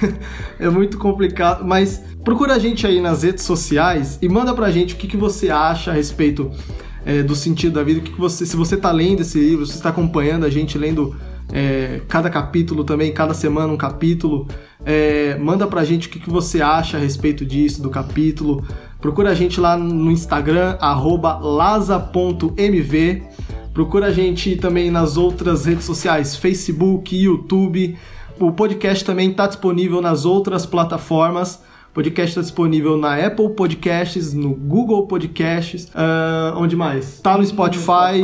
é 0.58 0.68
muito 0.68 0.98
complicado, 0.98 1.64
mas 1.64 2.02
procura 2.28 2.56
a 2.56 2.58
gente 2.58 2.86
aí 2.86 3.00
nas 3.00 3.22
redes 3.22 3.42
sociais 3.42 4.18
e 4.20 4.28
manda 4.28 4.52
pra 4.52 4.70
gente 4.70 4.92
o 4.92 4.98
que, 4.98 5.06
que 5.06 5.16
você 5.16 5.48
acha 5.48 5.90
a 5.90 5.94
respeito 5.94 6.50
é, 7.06 7.22
do 7.22 7.34
sentido 7.34 7.72
da 7.72 7.82
vida, 7.82 8.00
o 8.00 8.02
que, 8.02 8.12
que 8.12 8.20
você, 8.20 8.44
se 8.44 8.54
você 8.54 8.76
tá 8.76 8.92
lendo 8.92 9.22
esse 9.22 9.40
livro, 9.40 9.64
se 9.64 9.76
está 9.76 9.88
acompanhando 9.88 10.44
a 10.44 10.50
gente 10.50 10.76
lendo 10.76 11.16
é, 11.50 12.02
cada 12.06 12.28
capítulo 12.28 12.84
também, 12.84 13.14
cada 13.14 13.32
semana 13.32 13.72
um 13.72 13.78
capítulo. 13.78 14.46
É, 14.84 15.38
manda 15.38 15.66
pra 15.66 15.82
gente 15.84 16.06
o 16.06 16.10
que, 16.10 16.20
que 16.20 16.28
você 16.28 16.60
acha 16.60 16.98
a 16.98 17.00
respeito 17.00 17.46
disso, 17.46 17.80
do 17.80 17.88
capítulo. 17.88 18.62
Procura 19.00 19.30
a 19.30 19.34
gente 19.34 19.58
lá 19.58 19.74
no 19.74 20.10
Instagram, 20.10 20.76
laza.mv. 21.40 23.22
Procura 23.72 24.08
a 24.08 24.12
gente 24.12 24.54
também 24.56 24.90
nas 24.90 25.16
outras 25.16 25.64
redes 25.64 25.86
sociais, 25.86 26.36
Facebook, 26.36 27.16
YouTube. 27.16 27.96
O 28.38 28.52
podcast 28.52 29.02
também 29.02 29.30
está 29.30 29.46
disponível 29.46 30.02
nas 30.02 30.26
outras 30.26 30.66
plataformas. 30.66 31.66
O 31.90 31.94
podcast 31.94 32.30
está 32.30 32.40
disponível 32.40 32.96
na 32.96 33.16
Apple 33.16 33.50
Podcasts, 33.50 34.32
no 34.32 34.54
Google 34.54 35.06
Podcasts, 35.06 35.86
uh, 35.86 36.56
onde 36.56 36.76
mais? 36.76 37.14
Está 37.14 37.36
no 37.36 37.44
Spotify, 37.44 38.22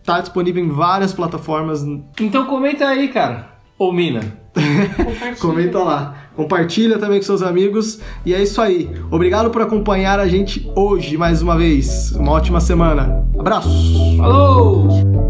está 0.00 0.20
disponível 0.20 0.64
em 0.64 0.68
várias 0.68 1.12
plataformas. 1.12 1.84
Então 2.20 2.46
comenta 2.46 2.86
aí, 2.86 3.08
cara. 3.08 3.52
Ou 3.78 3.92
mina. 3.92 4.20
Comenta 5.40 5.78
lá. 5.78 6.14
Compartilha 6.36 6.98
também 6.98 7.18
com 7.18 7.24
seus 7.24 7.42
amigos. 7.42 8.00
E 8.24 8.34
é 8.34 8.42
isso 8.42 8.60
aí. 8.60 8.90
Obrigado 9.10 9.50
por 9.50 9.62
acompanhar 9.62 10.20
a 10.20 10.28
gente 10.28 10.70
hoje 10.76 11.16
mais 11.16 11.42
uma 11.42 11.56
vez. 11.56 12.12
Uma 12.12 12.32
ótima 12.32 12.60
semana. 12.60 13.26
Abraços. 13.38 14.16
Falou! 14.16 15.21